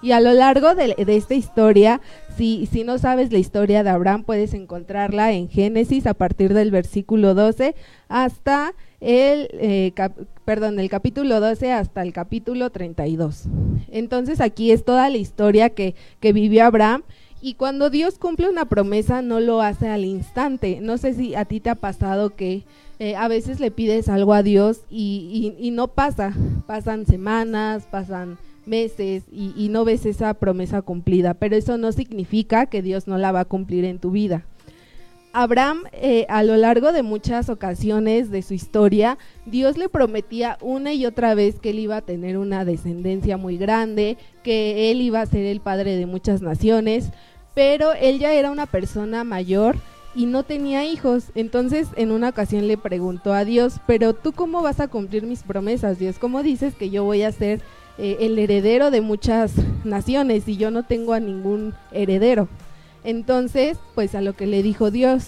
[0.02, 2.02] Y a lo largo de, esta historia,
[2.36, 6.72] si, si no sabes la historia de Abraham, puedes encontrarla en Génesis a partir del
[6.72, 7.76] versículo 12
[8.10, 9.94] hasta el, eh,
[10.44, 13.44] perdón, el capítulo 12 hasta el capítulo 32.
[13.92, 17.04] Entonces aquí es toda la historia que, que vivió Abraham.
[17.44, 20.80] Y cuando Dios cumple una promesa, no lo hace al instante.
[20.82, 22.64] No sé si a ti te ha pasado que
[23.00, 26.34] eh, a veces le pides algo a Dios y no pasa.
[26.68, 28.38] Pasan semanas, pasan
[28.72, 31.36] meses y, y no ves esa promesa cumplida.
[31.36, 34.46] Pero eso no significa que Dios no la va a cumplir en tu vida.
[35.34, 40.94] Abraham, eh, a lo largo de muchas ocasiones de su historia, Dios le prometía una
[40.94, 45.22] y otra vez que él iba a tener una descendencia muy grande, que él iba
[45.22, 47.12] a ser el padre de muchas naciones,
[47.54, 49.78] pero él ya era una persona mayor
[50.16, 51.32] y no tenía hijos.
[51.34, 55.44] Entonces, en una ocasión le preguntó a Dios, pero tú cómo vas a cumplir mis
[55.44, 56.20] promesas, Dios?
[56.20, 57.62] ¿Cómo dices que yo voy a ser
[57.98, 62.48] eh, el heredero de muchas naciones y yo no tengo a ningún heredero?
[63.04, 65.28] Entonces, pues a lo que le dijo Dios,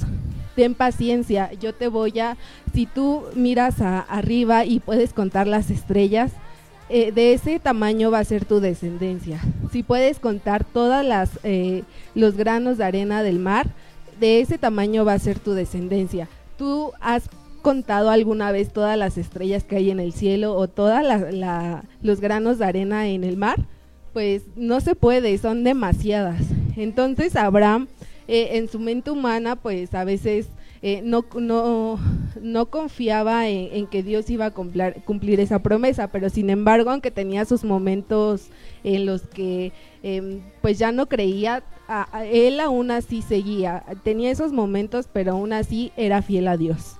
[0.56, 2.38] ten paciencia, yo te voy a,
[2.74, 6.32] si tú miras a- arriba y puedes contar las estrellas,
[6.90, 9.40] eh, de ese tamaño va a ser tu descendencia.
[9.72, 11.84] Si puedes contar todas las eh,
[12.14, 13.68] los granos de arena del mar,
[14.20, 16.28] de ese tamaño va a ser tu descendencia.
[16.58, 17.24] Tú has
[17.64, 21.02] contado alguna vez todas las estrellas que hay en el cielo o todos
[22.04, 23.58] los granos de arena en el mar,
[24.14, 26.42] pues no se puede, son demasiadas.
[26.78, 27.88] Entonces Abraham,
[28.28, 30.48] eh, en su mente humana, pues a veces
[30.84, 31.26] eh, no,
[32.42, 37.46] no, confiaba en, que Dios iba a cumplir, esa promesa, pero sin embargo, aunque tenía
[37.46, 38.48] sus momentos
[38.84, 39.72] en los que
[40.04, 45.32] em, pues ya no creía, a- a- él aún así seguía, tenía esos momentos, pero
[45.34, 46.98] aún así era fiel a Dios.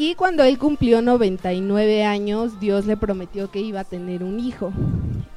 [0.00, 4.72] Y cuando él cumplió 99 años, Dios le prometió que iba a tener un hijo.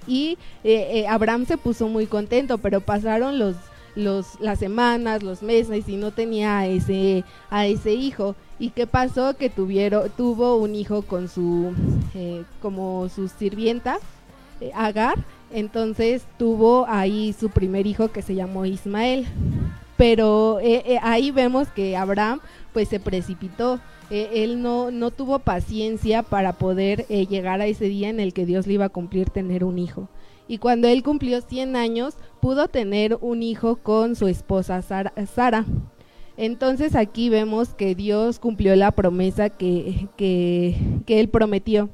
[0.08, 3.58] Y eh, eh, Abraham se puso muy contento, pero pasaron los,
[3.94, 8.38] los, las semanas, los meses y no tenía a ese, a ese hijo.
[8.58, 9.36] ¿Y qué pasó?
[9.36, 11.74] Que tuvieron, tuvo un hijo con su,
[12.16, 13.98] eh, como su sirvienta,
[14.62, 15.18] eh, Agar.
[15.52, 19.28] Entonces tuvo ahí su primer hijo que se llamó Ismael.
[19.98, 22.40] Pero eh, eh, ahí vemos que Abraham
[22.72, 23.80] pues se precipitó.
[24.10, 28.46] Eh, él no, no tuvo paciencia para poder llegar a ese día en el que
[28.46, 30.10] Dios le iba a cumplir tener un hijo.
[30.48, 35.14] Y cuando él cumplió 100 años, pudo tener un hijo con su esposa Sara.
[35.34, 35.66] Sara.
[36.36, 40.76] Entonces aquí vemos que Dios cumplió la promesa que, que,
[41.06, 41.90] que él prometió.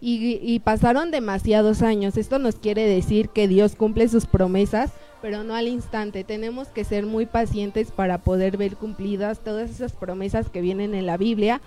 [0.00, 2.18] Y, y pasaron demasiados años.
[2.18, 4.92] Esto nos quiere decir que Dios cumple sus promesas,
[5.24, 6.22] pero no al instante.
[6.22, 11.06] Tenemos que ser muy pacientes para poder ver cumplidas todas esas promesas que vienen en
[11.06, 11.62] la Biblia.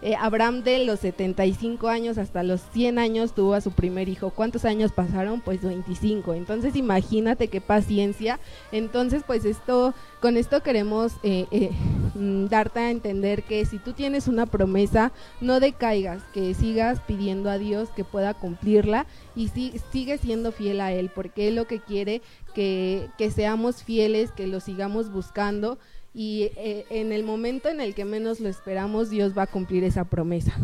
[0.00, 4.30] Eh, Abraham de los 75 años hasta los 100 años tuvo a su primer hijo.
[4.30, 5.40] ¿Cuántos años pasaron?
[5.40, 6.34] Pues 25.
[6.34, 8.38] Entonces imagínate qué paciencia.
[8.70, 11.70] Entonces pues esto, con esto queremos eh, eh,
[12.14, 17.50] mm, darte a entender que si tú tienes una promesa, no decaigas, que sigas pidiendo
[17.50, 21.66] a Dios que pueda cumplirla y si, sigue siendo fiel a Él, porque Él lo
[21.66, 22.22] que quiere
[22.54, 25.78] que, que seamos fieles, que lo sigamos buscando
[26.14, 29.84] y eh, en el momento en el que menos lo esperamos, Dios va a cumplir
[29.84, 30.54] esa promesa.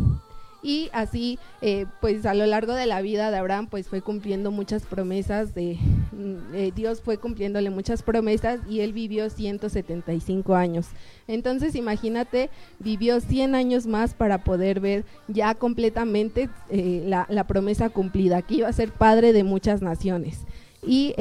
[0.65, 4.51] y así eh, pues a lo largo de la vida de Abraham pues fue cumpliendo
[4.51, 5.79] muchas promesas de
[6.13, 10.87] mm, eh, Dios fue cumpliéndole muchas promesas y él vivió 175 años
[11.29, 17.91] entonces imagínate vivió 100 años más para poder ver ya completamente eh, la, la, promesa
[17.91, 20.41] cumplida que iba a ser padre de muchas naciones
[20.87, 21.15] y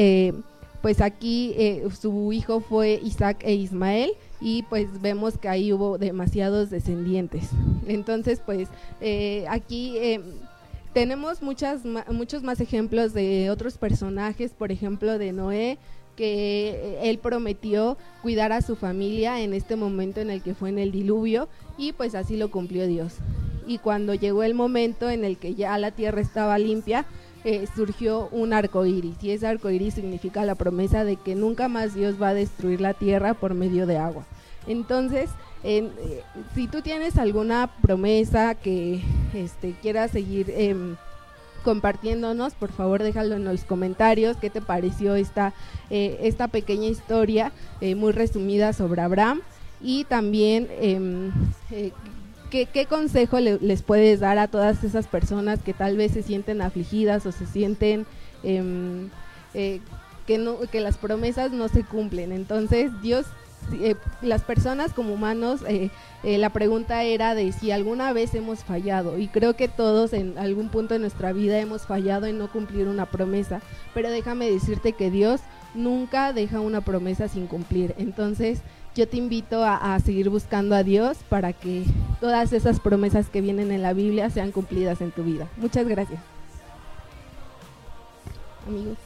[0.84, 1.56] pues aquí
[2.00, 4.12] su hijo fue Isaac e Ismael
[4.44, 7.50] y pues vemos que ahí hubo demasiados descendientes.
[7.88, 8.68] Entonces, pues
[9.00, 10.20] eh, aquí eh,
[10.94, 15.78] tenemos muchas, muchos más ejemplos de otros personajes, por ejemplo, de Noé,
[16.18, 20.68] que eh, él prometió cuidar a su familia en este momento en el que fue
[20.68, 23.14] en el diluvio y pues así lo cumplió Dios.
[23.66, 27.06] Y cuando llegó el momento en el que ya la tierra estaba limpia,
[27.76, 31.94] surgió un arco iris y ese arco iris significa la promesa de que nunca más
[31.94, 34.26] Dios va a destruir la tierra por medio de agua.
[34.68, 35.30] Entonces,
[35.64, 35.89] eh,
[36.56, 39.02] si tú tienes alguna promesa que
[39.34, 40.96] este, quieras seguir em,
[41.64, 45.54] compartiéndonos, por favor déjalo en los comentarios, qué te pareció esta,
[45.89, 49.41] eh, esta pequeña historia eh, muy resumida sobre Abraham
[49.82, 51.32] y también em,
[52.54, 56.62] ¿qué, ¿qué, consejo les puedes dar a todas esas personas que tal vez se sienten
[56.62, 58.06] afligidas o se sienten
[58.43, 59.10] em,
[59.54, 62.32] que, no, que las promesas no se cumplen.
[62.32, 63.26] Entonces Dios
[63.72, 65.89] eh, las personas como humanos, eh,
[66.24, 70.38] eh, la pregunta era de si alguna vez hemos fallado y creo que todos en
[70.38, 73.62] algún punto de nuestra vida hemos fallado en no cumplir una promesa,
[73.93, 75.41] pero déjame decirte que Dios
[75.74, 77.95] nunca deja una promesa sin cumplir.
[77.97, 78.62] Entonces
[78.96, 81.84] yo te invito a, a seguir buscando a Dios para que
[82.20, 85.48] todas esas promesas que vienen en la Biblia sean cumplidas en tu vida.
[85.58, 86.22] Muchas gracias.
[88.68, 88.98] Amigos.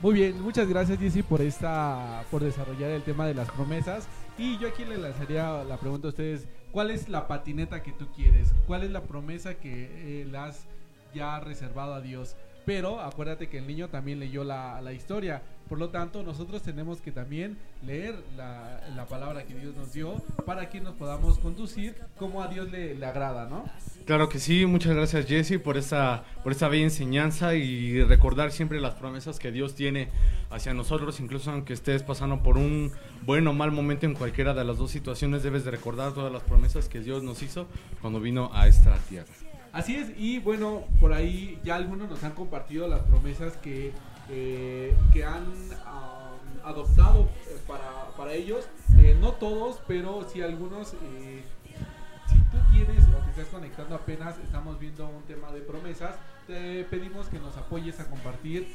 [0.00, 4.06] Muy bien, muchas gracias Jessy por esta, por desarrollar el tema de las promesas.
[4.38, 8.06] Y yo aquí le lanzaría la pregunta a ustedes, ¿cuál es la patineta que tú
[8.14, 8.54] quieres?
[8.68, 10.66] ¿Cuál es la promesa que eh, has
[11.12, 12.36] ya reservado a Dios?
[12.64, 15.42] Pero acuérdate que el niño también leyó la, la historia.
[15.68, 20.14] Por lo tanto, nosotros tenemos que también leer la, la, palabra que Dios nos dio
[20.46, 23.64] para que nos podamos conducir como a Dios le, le agrada, ¿no?
[24.06, 28.80] Claro que sí, muchas gracias Jesse por esta, por esta bella enseñanza y recordar siempre
[28.80, 30.08] las promesas que Dios tiene
[30.50, 32.90] hacia nosotros, incluso aunque estés pasando por un
[33.26, 36.42] buen o mal momento en cualquiera de las dos situaciones, debes de recordar todas las
[36.42, 37.66] promesas que Dios nos hizo
[38.00, 39.32] cuando vino a esta tierra.
[39.72, 43.92] Así es, y bueno, por ahí ya algunos nos han compartido las promesas que
[44.30, 48.68] eh, que han um, adoptado eh, para, para, ellos.
[48.98, 50.88] Eh, no todos, pero sí algunos.
[50.88, 56.16] Si tú tienes o te estás conectando apenas, estamos viendo un tema de promesas.
[56.46, 58.66] Te pedimos que nos apoyes a compartir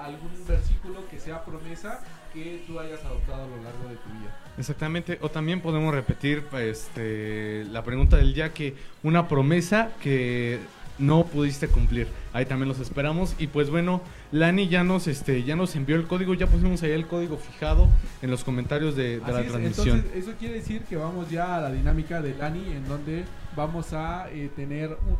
[0.00, 2.00] algún versículo que sea promesa
[2.32, 4.36] que tú hayas adoptado a lo largo de tu vida.
[4.56, 10.60] Exactamente, o también podemos repetir este, la pregunta del día que una promesa que
[10.98, 12.08] no pudiste cumplir.
[12.32, 13.34] Ahí también los esperamos.
[13.38, 14.00] Y pues bueno,
[14.32, 17.88] Lani ya nos, este, ya nos envió el código, ya pusimos ahí el código fijado
[18.22, 19.98] en los comentarios de, la transmisión.
[19.98, 23.24] Entonces, eso quiere decir que vamos ya a la dinámica de Lani, en donde
[23.56, 25.16] vamos a eh, tener un,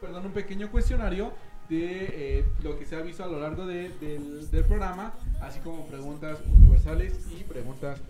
[0.00, 1.32] perdón, un pequeño cuestionario
[1.68, 5.86] de eh, lo que se ha visto a lo largo del, del, programa, así como
[5.86, 8.00] preguntas universales y preguntas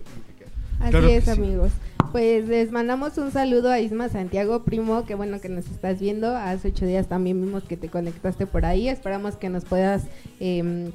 [0.81, 1.73] Así es, amigos.
[2.13, 6.35] Pues les mandamos un saludo a Isma Santiago, primo, que bueno que nos estás viendo.
[6.35, 8.89] Hace ocho días también vimos que te conectaste por ahí.
[8.89, 10.05] Esperamos que nos puedas
[10.41, 10.91] eh,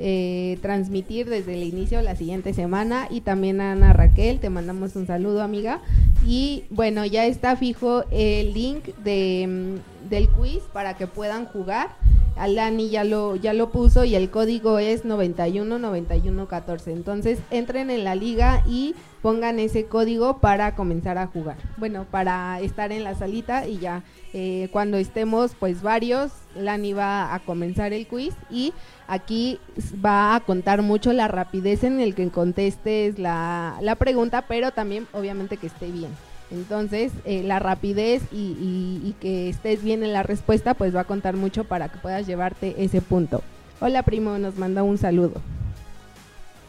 [0.00, 3.06] eh, transmitir desde el inicio la siguiente semana.
[3.08, 5.80] Y también a Ana Raquel, te mandamos un saludo, amiga.
[6.26, 11.90] Y bueno, ya está fijo el link de, mm, del quiz para que puedan jugar.
[12.38, 16.92] Alani ya lo, ya lo puso y el código es 919114.
[16.92, 21.56] Entonces entren en la liga y pongan ese código para comenzar a jugar.
[21.76, 24.02] Bueno, para estar en la salita y ya
[24.32, 28.72] eh, cuando estemos pues varios, Lani va a comenzar el quiz y
[29.06, 29.58] aquí
[30.04, 35.06] va a contar mucho la rapidez en el que contestes la, la pregunta, pero también
[35.12, 36.10] obviamente que esté bien.
[36.50, 41.36] Entonces, eh, la rapidez y, que estés bien en la respuesta, pues va a contar
[41.36, 43.42] mucho para que puedas llevarte ese punto.
[43.80, 45.40] Hola, primo, nos manda un saludo.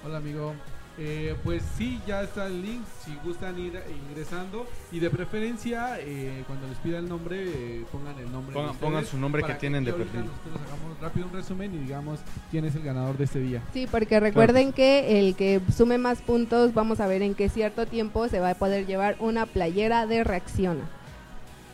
[0.05, 0.53] Hola, amigo.
[1.01, 2.83] Eh, pues sí, ya está el link.
[3.05, 8.19] Si gustan ir ingresando y de preferencia, eh, cuando les pida el nombre, eh, pongan
[8.19, 8.53] el nombre.
[8.81, 10.25] Pongan, su nombre que, tienen de perfil.
[10.25, 12.19] Nosotros hagamos rápido un resumen y digamos
[12.51, 13.63] quién es el ganador de este día.
[13.71, 17.85] Sí, porque recuerden que el que sume más puntos, vamos a ver en qué cierto
[17.85, 20.83] tiempo se va a poder llevar una playera de reacciona.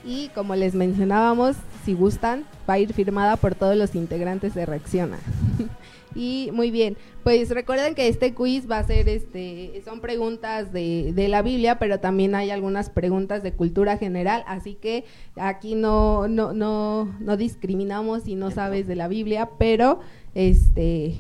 [0.06, 4.66] Y como les mencionábamos, si gustan, va a ir firmada por todos los integrantes de
[4.66, 5.18] Reacciona.
[6.16, 11.12] y muy bien, pues recuerden que este quiz va a ser, este, son preguntas de,
[11.14, 15.04] de la Biblia, pero también hay algunas preguntas de cultura general, así que
[15.36, 20.00] aquí no, no, no, no discriminamos si no sabes de la Biblia, pero
[20.34, 21.16] este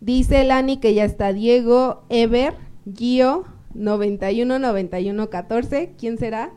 [0.00, 2.54] dice Lani que ya está Diego, Ever,
[2.94, 6.52] Gio, 91 91 14, ¿quién será?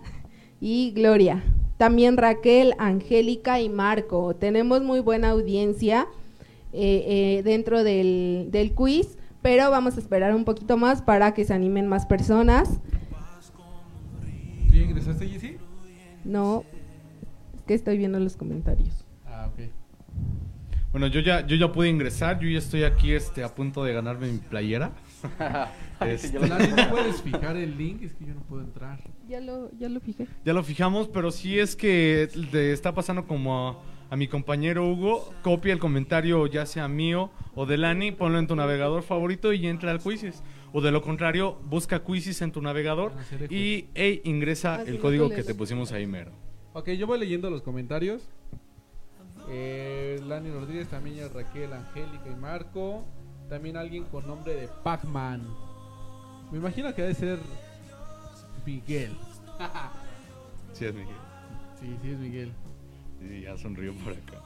[0.59, 1.43] Y Gloria.
[1.77, 4.35] También Raquel, Angélica y Marco.
[4.35, 6.07] Tenemos muy buena audiencia
[6.78, 11.43] eh, eh, dentro del, del quiz, pero vamos a esperar un poquito más para que
[11.43, 12.80] se animen más personas.
[14.69, 15.57] ¿Tú ya ingresaste, Jessy?
[16.23, 16.63] No,
[17.55, 19.05] es que estoy viendo los comentarios.
[19.25, 19.69] Ah, ok.
[20.91, 23.93] Bueno, yo ya, yo ya pude ingresar, yo ya estoy aquí este, a punto de
[23.93, 24.91] ganarme mi playera.
[25.99, 28.03] Este, ¿no puedes fijar el link?
[28.03, 28.99] Es que yo no puedo entrar.
[29.28, 30.28] Ya lo, ya lo fijé.
[30.45, 33.80] Ya lo fijamos, pero si es que le está pasando como a,
[34.10, 38.47] a mi compañero Hugo, copia el comentario ya sea mío o de Lani, ponlo en
[38.47, 40.43] tu navegador favorito y entra al Quizzes.
[40.74, 45.30] O de lo contrario, busca Quizzes en tu navegador Ah, y e ingresa el código
[45.30, 46.32] que te pusimos ahí mero.
[46.74, 48.30] Ok, yo voy leyendo los comentarios.
[49.49, 53.05] Eh, Lani Rodríguez, también ya Raquel, Angélica y Marco.
[53.49, 55.41] También alguien con nombre de Pac-Man.
[56.51, 57.39] Me imagino que debe ser
[58.66, 59.16] Miguel.
[60.74, 61.16] Sí, es Miguel.
[61.80, 62.51] Sí, sí es Miguel.
[63.22, 64.41] Y ya sonrió por acá.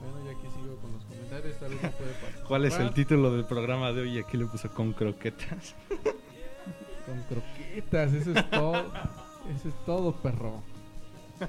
[0.00, 2.44] Bueno, ya que sigo con los comentarios, tal vez no puede participar.
[2.48, 4.18] ¿Cuál es el título del programa de hoy?
[4.18, 5.74] Aquí le puso con croquetas.
[7.06, 8.74] Con croquetas, eso es todo.
[8.76, 10.62] Eso es todo, perro.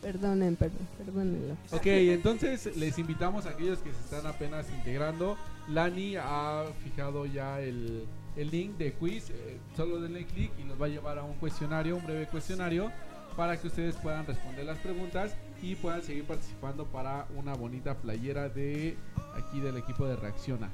[0.00, 1.56] Perdonen, perdón, perdónenlo.
[1.72, 5.36] Ok, entonces les invitamos a aquellos que se están apenas integrando.
[5.68, 8.04] Lani ha fijado ya el,
[8.36, 9.30] el link de quiz.
[9.30, 12.92] eh, solo denle clic y nos va a llevar a un cuestionario, un breve cuestionario,
[13.36, 18.48] para que ustedes puedan responder las preguntas y puedan seguir participando para una bonita playera
[18.48, 18.96] de
[19.36, 20.68] aquí del equipo de Reacciona.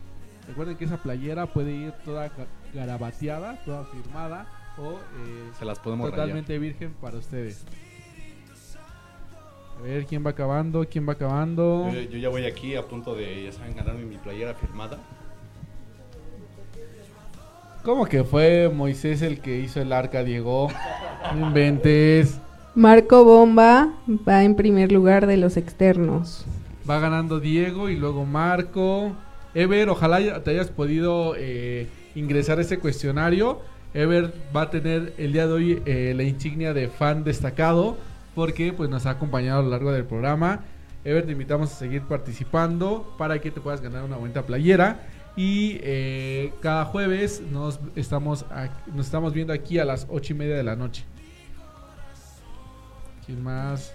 [0.48, 4.46] Recuerden que esa playera puede ir toda ga- garabateada, toda firmada
[4.78, 6.26] o eh, Se las podemos rayar.
[6.26, 7.64] totalmente virgen para ustedes.
[9.78, 11.90] A ver quién va acabando, quién va acabando.
[11.92, 14.98] Yo, yo ya voy aquí a punto de, ya saben, ganarme mi playera firmada.
[17.82, 20.68] ¿Cómo que fue Moisés el que hizo el arca, Diego?
[21.34, 22.38] No inventes.
[22.74, 23.94] Marco Bomba
[24.28, 26.44] va en primer lugar de los externos.
[26.88, 29.12] Va ganando Diego y luego Marco.
[29.54, 33.60] Ever, ojalá te hayas podido eh, ingresar a ese cuestionario.
[33.92, 37.96] Ever va a tener el día de hoy eh, la insignia de fan destacado
[38.36, 40.60] porque pues nos ha acompañado a lo largo del programa.
[41.04, 45.08] Ever, te invitamos a seguir participando para que te puedas ganar una bonita playera.
[45.36, 48.44] Y eh, cada jueves nos estamos,
[48.94, 51.04] nos estamos viendo aquí a las ocho y media de la noche.
[53.30, 53.94] ¿Quién más?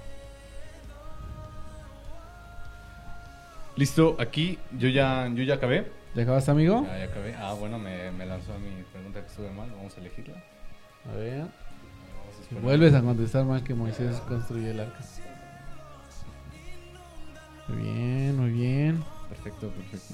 [3.75, 5.91] Listo, aquí yo ya, yo ya acabé.
[6.15, 6.85] ¿Ya acabaste, amigo?
[6.87, 7.35] Ya, ya acabé.
[7.35, 9.69] Ah, bueno, me, me lanzó a mi pregunta que estuve mal.
[9.75, 10.41] Vamos a elegirla.
[11.11, 11.41] A ver.
[11.41, 11.47] A
[12.47, 14.99] Si vuelves a contestar mal que Moisés construye el arca.
[17.67, 19.03] Muy bien, muy bien.
[19.27, 20.13] Perfecto, perfecto.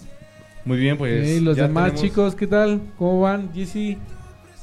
[0.65, 1.37] Muy bien, pues.
[1.37, 2.81] Ok, los demás tenemos- chicos, ¿qué tal?
[2.97, 3.53] ¿Cómo van?
[3.53, 3.99] Jessy,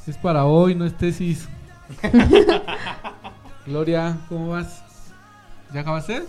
[0.08, 1.48] es para hoy, no es tesis.
[3.72, 4.82] Gloria, ¿cómo vas?
[5.74, 6.22] ¿Ya acabaste?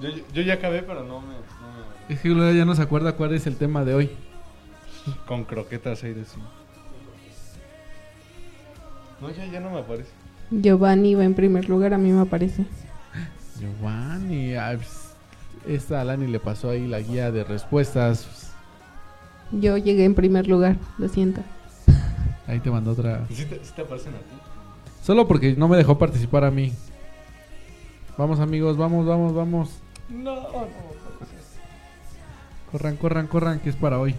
[0.00, 1.34] Yo, yo ya acabé, pero no me, no
[2.08, 4.10] me- Es que Gloria ya no se acuerda cuál es el tema de hoy.
[5.26, 6.38] Con croquetas ahí de sí.
[9.20, 10.10] No, ya, ya no me aparece.
[10.50, 12.64] Giovanni va en primer lugar, a mí me parece.
[13.58, 15.14] Giovanni, ah, pues,
[15.68, 18.52] esta a Lani le pasó ahí la guía de respuestas.
[19.52, 21.42] Yo llegué en primer lugar, lo siento.
[22.46, 23.26] Ahí te mandó otra.
[23.30, 24.24] ¿Sí te, sí te aparecen a ti?
[25.02, 26.72] Solo porque no me dejó participar a mí.
[28.16, 29.70] Vamos amigos, vamos, vamos, vamos.
[30.08, 30.90] No, no.
[32.70, 34.14] Corran, corran, corran, que es para hoy.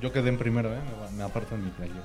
[0.00, 0.78] Yo quedé en primero, ¿eh?
[1.16, 2.02] Me, aparto en mi playera.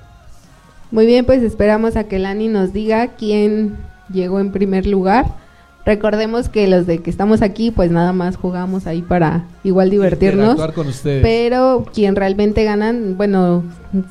[0.92, 3.78] Muy bien, pues esperamos a que Lani nos diga quién
[4.12, 5.28] llegó en primer lugar.
[5.86, 10.60] Recordemos que los de que estamos aquí, pues nada más jugamos ahí para igual divertirnos.
[10.74, 11.24] Con ustedes.
[11.24, 13.64] Pero quien realmente ganan, bueno,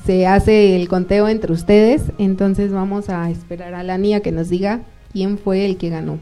[0.04, 2.02] se hace el conteo entre ustedes.
[2.18, 4.80] Entonces vamos a esperar a Lani a que nos diga
[5.12, 6.18] quién fue el que ganó.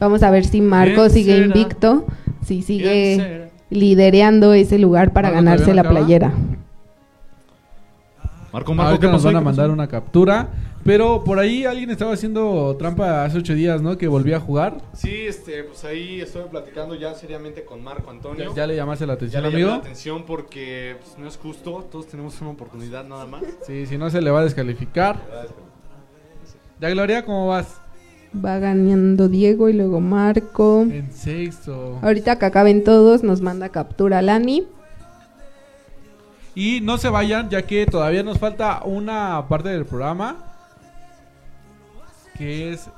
[0.00, 1.46] Vamos a ver si Marco ¿Quién sigue será?
[1.46, 2.06] invicto,
[2.42, 6.00] si ¿Quién sigue lidereando ese lugar para Marco, ganarse ¿todavía la acaba?
[6.00, 6.32] playera.
[8.52, 10.48] Marco, Marco, Ahorita ¿qué nos van a ¿Qué mandar una captura.
[10.84, 13.96] Pero por ahí alguien estaba haciendo trampa hace ocho días, ¿no?
[13.96, 14.76] Que volvía a jugar.
[14.92, 18.50] Sí, este, pues ahí estuve platicando ya seriamente con Marco Antonio.
[18.50, 19.82] Ya, ya le llamaste la Ya atención, le llamé la amigo.
[19.82, 23.42] atención porque pues, no es justo, todos tenemos una oportunidad nada más.
[23.66, 25.18] Sí, si no se le va a descalificar.
[26.80, 27.78] Ya Gloria, ¿cómo vas?
[28.44, 30.82] Va ganando Diego y luego Marco.
[30.82, 31.98] En sexto.
[32.02, 34.66] Ahorita que acaben todos, nos manda captura Lani.
[36.54, 40.36] Y no se vayan, ya que todavía nos falta una parte del programa.
[42.36, 42.88] Que es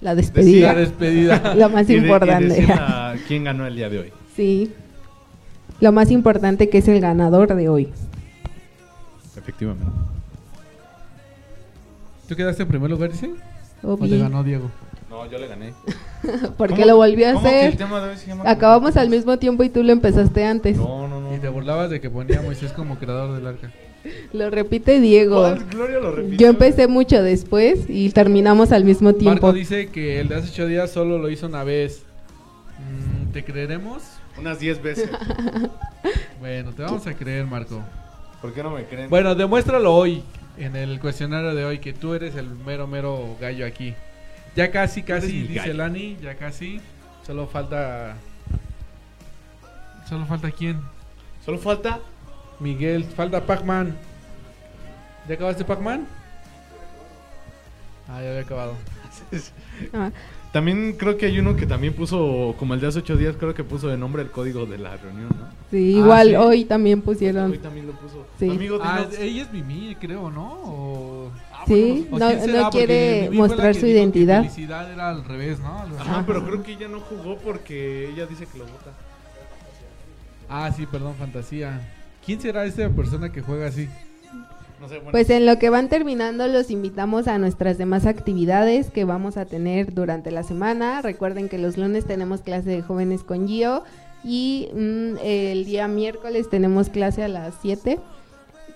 [0.00, 0.72] La despedida.
[0.72, 1.54] la despedida.
[1.56, 2.48] Lo más Y de- y importante.
[2.48, 4.12] decir a quién ganó el día de hoy.
[4.36, 4.72] sí.
[5.80, 7.88] Lo más importante que es el ganador de hoy.
[9.34, 9.86] Efectivamente.
[12.28, 13.30] ¿Tú quedaste en primer lugar, dice?
[13.82, 14.20] ¿O te Obvio.
[14.20, 14.70] ganó Diego?
[15.08, 15.72] No, yo le gané.
[16.58, 17.78] Porque ¿Cómo- lo volvió a cómo que el hacer.
[17.78, 20.76] tema de hoy se llama Acabamos al mismo tiempo y tú lo empezaste antes.
[20.76, 21.34] No, no, no.
[21.34, 23.70] Y te burlabas de que ponía a Moisés como creador del arca.
[24.32, 25.54] Lo repite Diego.
[25.70, 26.38] Gloria lo repitió.
[26.38, 29.46] Yo empecé mucho después y terminamos al mismo tiempo.
[29.46, 32.04] Marco dice que el de hace ocho días solo lo hizo una vez.
[32.78, 34.02] Mm, ¿Te creeremos?
[34.38, 35.10] Unas 10 veces.
[36.40, 37.82] Bueno, te vamos a creer, Marco.
[38.40, 39.10] ¿Por qué no me creen?
[39.10, 40.22] Bueno, demuéstralo hoy,
[40.56, 43.94] en el cuestionario de hoy, que tú eres el mero, mero gallo aquí.
[44.56, 45.74] Ya casi, casi, dice gallo.
[45.74, 46.80] Lani, ya casi.
[47.26, 48.16] Solo falta...
[50.08, 50.80] Solo falta quién?
[51.44, 52.00] Solo falta.
[52.60, 53.96] Miguel, falta Pac-Man.
[55.28, 56.06] ¿Ya acabaste Pac-Man?
[58.08, 58.74] Ah, ya había acabado.
[59.94, 60.10] Ah,
[60.52, 63.54] También creo que hay uno que también puso, como el de hace 8 días, creo
[63.54, 65.46] que puso de nombre el código de la reunión, ¿no?
[65.70, 66.34] sí, Ah, igual ¿sí?
[66.36, 67.56] hoy también Hoy pusieron.
[67.58, 68.26] también lo puso.
[68.38, 68.50] Sí.
[68.50, 70.52] Amigo, Ah, ella es Mimi, creo, ¿no?
[70.64, 71.30] O...
[71.66, 72.52] Sí, ¿o no, quién será?
[72.60, 74.42] no Porque quiere Mimi la mostrar su identidad.
[74.42, 75.84] Felicidad era al revés, ¿no?
[75.98, 78.92] Ajá, pero creo que ella no jugó porque ella dice que lo vota.
[80.48, 81.80] Ah, sí, perdón, fantasía.
[82.30, 83.88] ¿Quién será esa persona que juega así?
[84.80, 85.10] No sé, bueno.
[85.10, 89.46] Pues en lo que van terminando los invitamos a nuestras demás actividades que vamos a
[89.46, 91.02] tener durante la semana.
[91.02, 93.82] Recuerden que los lunes tenemos clase de jóvenes con Gio
[94.22, 97.98] y mm, el día miércoles tenemos clase a las 7.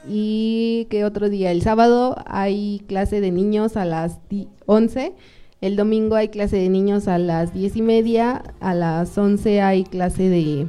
[0.08, 5.12] Y que otro día, el sábado hay clase de niños a las di- 11.
[5.60, 8.42] El domingo hay clase de niños a las 10 y media.
[8.58, 10.66] A las 11 hay clase de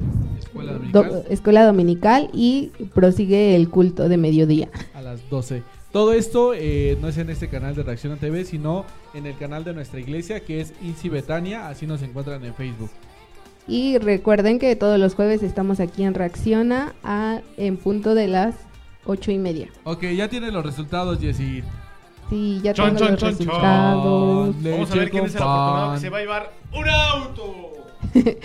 [0.56, 4.70] Escuela do- dominical escuela dominical y prosigue el culto de mediodía.
[4.94, 5.64] a las 12.
[5.92, 9.38] Todo esto eh, no es en este canal de Reacción a TV, sino en el
[9.38, 11.70] canal de nuestra iglesia que es Inci Betania.
[11.70, 12.90] Así nos encuentran en Facebook.
[13.68, 18.56] Y recuerden que todos los jueves estamos aquí en Reacciona a, en punto de las
[19.06, 19.70] ocho y media.
[19.86, 21.64] Ok, ya tiene los resultados, Jessy.
[22.30, 23.38] Sí, ya Chon, tengo chon, los chon, chon.
[23.38, 24.56] resultados.
[24.64, 27.72] Vamos a ver quién es el afortunado que se va a llevar un auto.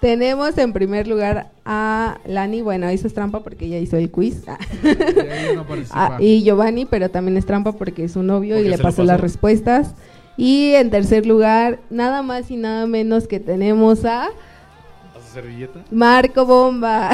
[0.00, 4.42] Tenemos en primer lugar a Lani, bueno, eso es trampa porque ella hizo el quiz.
[4.48, 4.58] Ah.
[4.60, 5.64] Y no.
[5.90, 9.94] Ah, Giovanni, pero también es trampa porque es su novio y le pasó las respuestas.
[10.36, 14.30] Y en tercer lugar, nada más y nada menos que tenemos a ¿A
[15.26, 15.80] su servilleta?
[15.90, 17.10] Marco Bomba.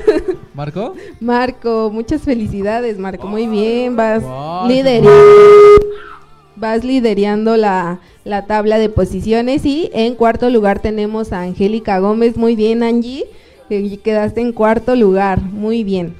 [0.54, 0.94] ¿Marco?
[1.20, 3.28] Marco, muchas felicidades, Marco.
[3.28, 4.66] Muy bien, vas Wow.
[4.68, 5.10] liderando,
[6.56, 12.36] vas liderando la, la tabla de posiciones y en cuarto lugar tenemos a Angélica Gómez.
[12.36, 13.24] Muy bien, Angie.
[13.68, 16.14] Quedaste en cuarto lugar, muy bien.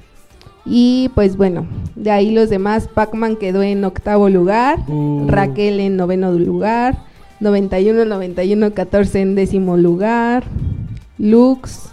[0.67, 5.27] Y pues bueno, de ahí los demás, Pacman quedó en octavo lugar, Uh.
[5.29, 6.99] Raquel en noveno lugar,
[7.41, 10.45] 91, 91, 14 en décimo lugar,
[11.19, 11.91] Lux,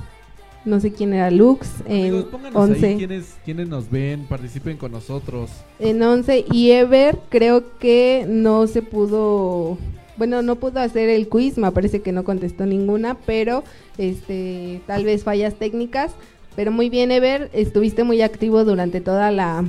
[0.66, 2.96] no sé quién era Lux, en Amigos, ahí 11.
[2.98, 5.50] quienes, quienes nos ven, participen con nosotros.
[5.80, 9.78] En 11 y Ever creo que no se pudo,
[10.18, 13.64] bueno, no pudo hacer el quiz, me parece que no contestó ninguna, pero
[13.98, 16.12] este tal vez fallas técnicas,
[16.56, 19.64] pero muy bien Ever, estuviste muy activo durante toda la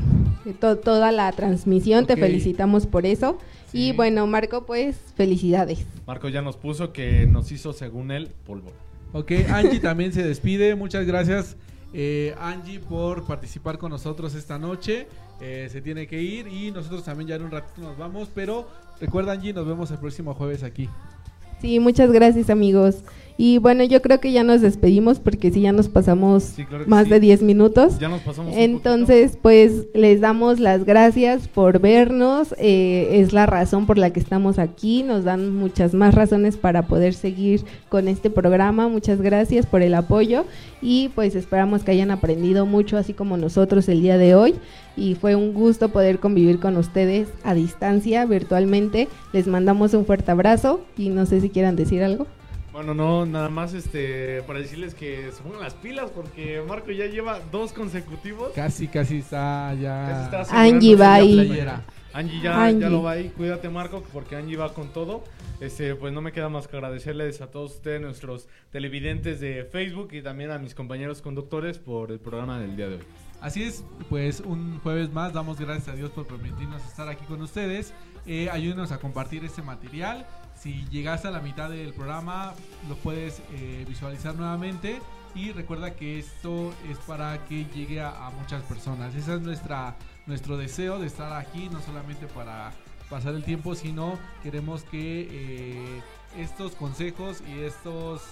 [0.61, 3.39] to- toda la transmisión, te felicitamos por eso.
[3.71, 3.89] Sí.
[3.89, 5.87] Y bueno, Marco, pues felicidades.
[6.07, 8.71] Marco ya nos puso que nos hizo, según él, polvo.
[9.13, 10.75] Ok, Angie también se despide.
[10.75, 11.57] Muchas gracias,
[11.93, 15.07] eh, Angie, por participar con nosotros esta noche.
[15.41, 18.31] Eh, se tiene que ir y nosotros también ya en un ratito nos vamos.
[18.35, 18.69] Pero
[19.01, 20.89] recuerda, Angie, nos vemos el próximo jueves aquí.
[21.61, 23.05] Sí, muchas gracias amigos.
[23.39, 26.85] Y bueno, yo creo que ya nos despedimos porque sí, ya nos pasamos Sí, claro
[26.85, 27.11] que más sí.
[27.11, 27.99] de 10 minutos.
[27.99, 32.55] Ya nos pasamos Entonces, pues les damos las gracias por vernos.
[32.59, 35.03] eh, es la razón por la que estamos aquí.
[35.03, 38.89] Nos dan muchas más razones para poder seguir con este programa.
[38.89, 40.45] Muchas gracias por el apoyo
[40.81, 44.55] y pues esperamos que hayan aprendido mucho, así como nosotros el día de hoy.
[44.97, 49.09] Y fue un gusto poder convivir con ustedes a distancia, virtualmente.
[49.33, 52.27] Les mandamos un fuerte abrazo y no sé si quieran decir algo.
[52.73, 57.05] Bueno, no, nada más este para decirles que se pongan las pilas porque Marco ya
[57.05, 58.53] lleva dos consecutivos.
[58.55, 60.27] Casi, casi está ya.
[60.31, 61.61] Casi está Angie va ahí.
[62.15, 62.81] Angie ya, Angie.
[62.81, 65.23] ya lo va ahí, cuídate Marco, porque Angie va con todo.
[65.61, 70.09] Este, pues no me queda más que agradecerles a todos ustedes, nuestros televidentes de Facebook
[70.13, 73.03] y también a mis compañeros conductores por el programa del día de hoy.
[73.41, 77.43] Así es, pues un jueves más damos gracias a Dios por permitirnos estar aquí con
[77.43, 77.93] ustedes.
[78.27, 80.27] Eh, ayúdenos a compartir este material.
[80.63, 82.55] Si llegaste a la mitad del programa,
[82.89, 85.01] lo puedes eh, visualizar nuevamente.
[85.35, 89.13] Y recuerda que esto es para que llegue a, muchas personas.
[89.17, 92.71] Ese es nuestra, nuestro deseo de estar aquí, no solamente para
[93.11, 96.03] pasar el tiempo, sino queremos que eh,
[96.39, 98.23] estos consejos y estos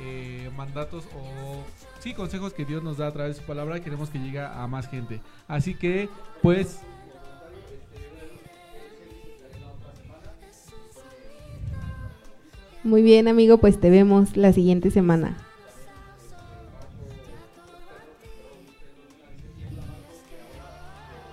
[0.00, 1.62] eh, mandatos o
[2.00, 4.66] sí consejos que Dios nos da a través de su palabra queremos que llegue a
[4.66, 6.10] más gente así que
[6.42, 6.80] pues
[12.86, 15.36] Muy bien, amigo, pues te vemos la siguiente semana.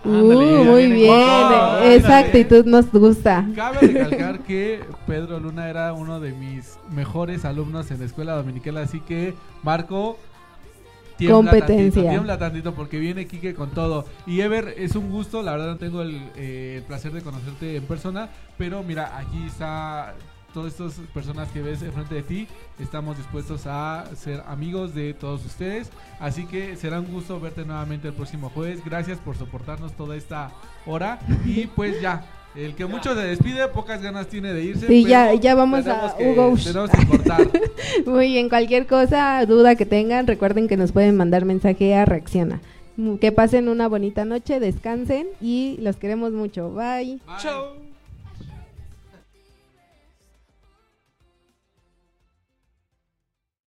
[0.04, 2.26] Ándale, Uh, muy bien, todo, esa ándale.
[2.26, 3.48] actitud nos gusta.
[3.56, 8.78] Cabe recalcar que Pedro Luna era uno de mis mejores alumnos en la escuela dominical,
[8.78, 10.18] así que Marco
[11.16, 12.02] tiembla Competencia.
[12.02, 14.04] tantito, tiembla tantito porque viene Quique con todo.
[14.28, 17.78] Y Ever, es un gusto, la verdad no tengo el, eh, el placer de conocerte
[17.78, 18.28] en persona,
[18.58, 20.16] pero mira, aquí está
[20.54, 22.48] todas estas personas que ves enfrente de ti,
[22.80, 25.90] estamos dispuestos a ser amigos de todos ustedes,
[26.20, 28.80] así que será un gusto verte nuevamente el próximo jueves.
[28.86, 30.52] Gracias por soportarnos toda esta
[30.86, 32.26] hora y pues ya.
[32.56, 34.86] El que mucho se despide, pocas ganas tiene de irse.
[34.86, 36.56] Sí, pero ya- ya vamos a que- Hugo.
[36.64, 37.48] Tenemos que cortar.
[38.06, 42.62] Muy bien, cualquier cosa, duda que tengan, recuerden que nos pueden mandar mensaje a Reacciona.
[43.20, 46.70] Que pasen una bonita noche, descansen y los queremos mucho.
[46.70, 47.18] Bye.
[47.40, 47.83] Chao.